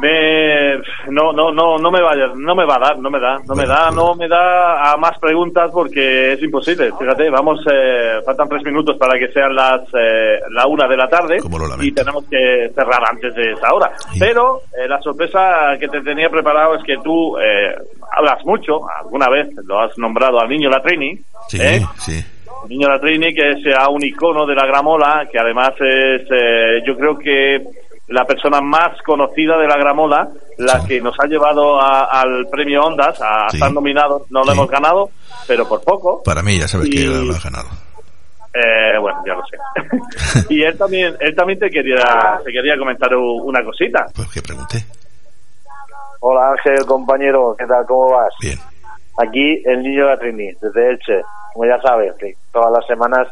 [0.00, 0.76] Me,
[1.10, 3.54] no, no, no, no me vaya, no me va a dar, no me da, no
[3.54, 4.08] me da, bueno.
[4.08, 6.90] no me da a más preguntas porque es imposible.
[6.98, 11.08] Fíjate, vamos, eh, faltan tres minutos para que sean las eh, la una de la
[11.08, 11.38] tarde
[11.80, 13.92] y tenemos que cerrar antes de esa hora.
[13.98, 14.18] Sí.
[14.18, 17.74] Pero eh, la sorpresa que te tenía preparado es que tú eh,
[18.16, 21.18] hablas mucho, alguna vez lo has nombrado al niño Latrini,
[21.48, 21.80] Sí, ¿eh?
[21.98, 22.24] sí.
[22.68, 26.96] Niño Latrini, que es ya un icono de la gramola, que además es, eh, yo
[26.96, 27.56] creo que
[28.12, 30.86] la persona más conocida de la gramola, la Sí.
[30.88, 33.56] que nos ha llevado a- al premio Ondas, a Sí.
[33.56, 34.52] estar nominados, no lo Sí.
[34.52, 35.10] hemos ganado,
[35.46, 36.22] pero por poco.
[36.22, 37.68] Para mí ya sabes que lo has ganado.
[38.54, 39.56] Eh, bueno, ya lo sé.
[40.50, 44.06] y él también, él también te quería, te quería comentar una cosita.
[44.14, 44.84] Pues que pregunté.
[46.20, 47.84] Hola Ángel, compañero, ¿qué tal?
[47.86, 48.32] ¿Cómo vas?
[48.40, 48.58] Bien.
[49.18, 51.22] Aquí el niño de Trini, desde Elche.
[51.52, 53.26] Como ya sabes, que todas las semanas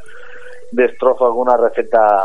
[0.73, 2.25] destrozo alguna receta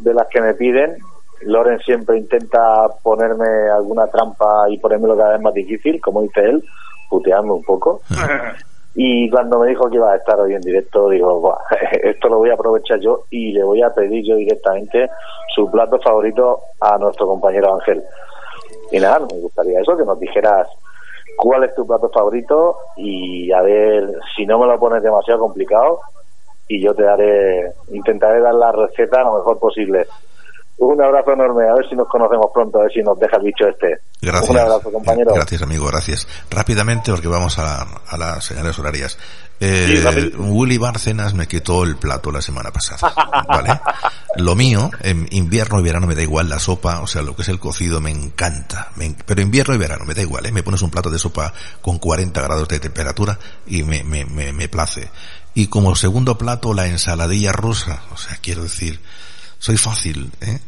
[0.00, 0.96] de las que me piden.
[1.42, 6.64] Loren siempre intenta ponerme alguna trampa y ponérmelo cada vez más difícil, como dice él,
[7.10, 8.00] putearme un poco.
[8.98, 11.58] Y cuando me dijo que iba a estar hoy en directo, digo, "Buah,
[12.02, 15.10] esto lo voy a aprovechar yo y le voy a pedir yo directamente
[15.54, 18.02] su plato favorito a nuestro compañero Ángel.
[18.90, 20.66] Y nada, me gustaría eso, que nos dijeras
[21.36, 26.00] cuál es tu plato favorito y a ver si no me lo pones demasiado complicado
[26.66, 30.06] y yo te daré, intentaré dar la receta lo mejor posible.
[30.78, 33.44] Un abrazo enorme, a ver si nos conocemos pronto, a ver si nos deja el
[33.44, 33.96] bicho este.
[34.20, 34.50] Gracias.
[34.50, 35.32] Un abrazo, compañero.
[35.34, 36.28] Gracias, amigo, gracias.
[36.50, 39.18] Rápidamente, porque vamos a, a las señales horarias.
[39.58, 40.32] Eh, Sí.
[40.36, 43.10] Willy Bárcenas me quitó el plato la semana pasada,
[43.48, 43.80] ¿vale?
[44.36, 47.40] Lo mío, en invierno y verano me da igual la sopa, o sea, lo que
[47.40, 48.90] es el cocido me encanta.
[48.96, 50.52] me en- pero invierno y verano me da igual, ¿eh?
[50.52, 54.52] Me pones un plato de sopa con 40 grados de temperatura y me, me, me,
[54.52, 55.08] me place.
[55.54, 59.00] Y como segundo plato, la ensaladilla rusa, o sea, quiero decir,
[59.58, 60.58] soy fácil, ¿eh?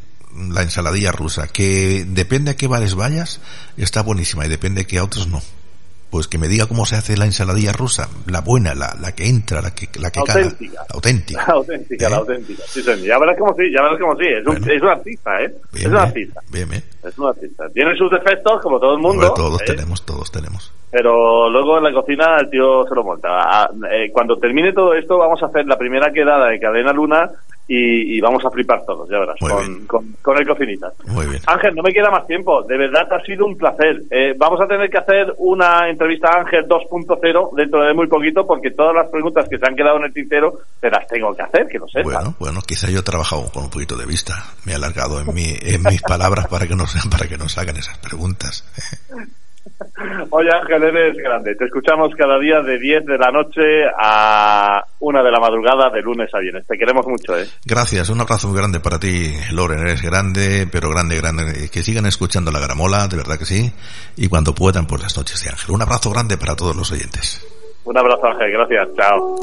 [0.51, 3.41] La ensaladilla rusa, que depende a qué bares vayas,
[3.77, 5.41] está buenísima y depende que a otros no.
[6.11, 9.29] Pues que me diga cómo se hace la ensaladilla rusa, la buena, la, la que
[9.29, 10.81] entra, la que, la que cala, Auténtica.
[10.89, 11.45] la auténtica.
[11.47, 12.11] La auténtica, ¿Eh?
[12.11, 12.63] la auténtica.
[12.67, 13.01] Sí, señor.
[13.07, 14.25] Ya verás como sí, ya verás como sí.
[14.27, 14.73] Es un, Bueno.
[14.73, 15.55] es un artista, ¿eh?
[15.73, 16.41] Bien, es un bien, artista.
[16.51, 16.85] bien, bien.
[17.05, 17.65] Es un artista.
[17.75, 19.27] Tiene sus defectos, como todo el mundo.
[19.27, 19.65] Hombre, todos ¿eh?
[19.67, 20.73] tenemos, todos tenemos.
[20.91, 23.29] Pero luego en la cocina el tío se lo monta.
[23.31, 27.29] Ah, eh, cuando termine todo esto, vamos a hacer la primera quedada de Cadena Luna
[27.71, 29.87] y, y vamos a flipar todos, ya verás, con, bien.
[29.87, 30.91] con, con el cocinita.
[31.07, 31.43] Muy bien.
[31.47, 32.63] Ángel, no me queda más tiempo.
[32.63, 34.03] De verdad ha sido un placer.
[34.11, 38.47] Eh, vamos a tener que hacer una entrevista a Ángel 2.0 dentro de muy poquito
[38.47, 41.43] porque todas las preguntas que se han quedado en el tintero te las tengo que
[41.43, 42.15] hacer, que lo sepas.
[42.15, 44.33] Bueno, bueno, quizá yo he trabajado con un poquito de vista.
[44.65, 47.77] Me he alargado en, mi, en mis palabras para que nos, para que nos hagan
[47.77, 48.65] esas preguntas.
[50.31, 51.55] Oye Ángel, eres grande.
[51.55, 56.03] Te escuchamos cada día de 10 de la noche a 1 de la madrugada de
[56.03, 56.67] lunes a viernes.
[56.67, 57.47] Te queremos mucho, ¿eh?
[57.65, 59.81] Gracias, un abrazo muy grande para ti, Loren.
[59.81, 61.69] Eres grande, pero grande, grande.
[61.71, 63.73] Que sigan escuchando la gramola, de verdad que sí.
[64.17, 65.75] Y cuando puedan, por las noches de Ángel.
[65.75, 67.47] Un abrazo grande para todos los oyentes.
[67.85, 68.89] Un abrazo Ángel, gracias.
[68.97, 69.37] Chao.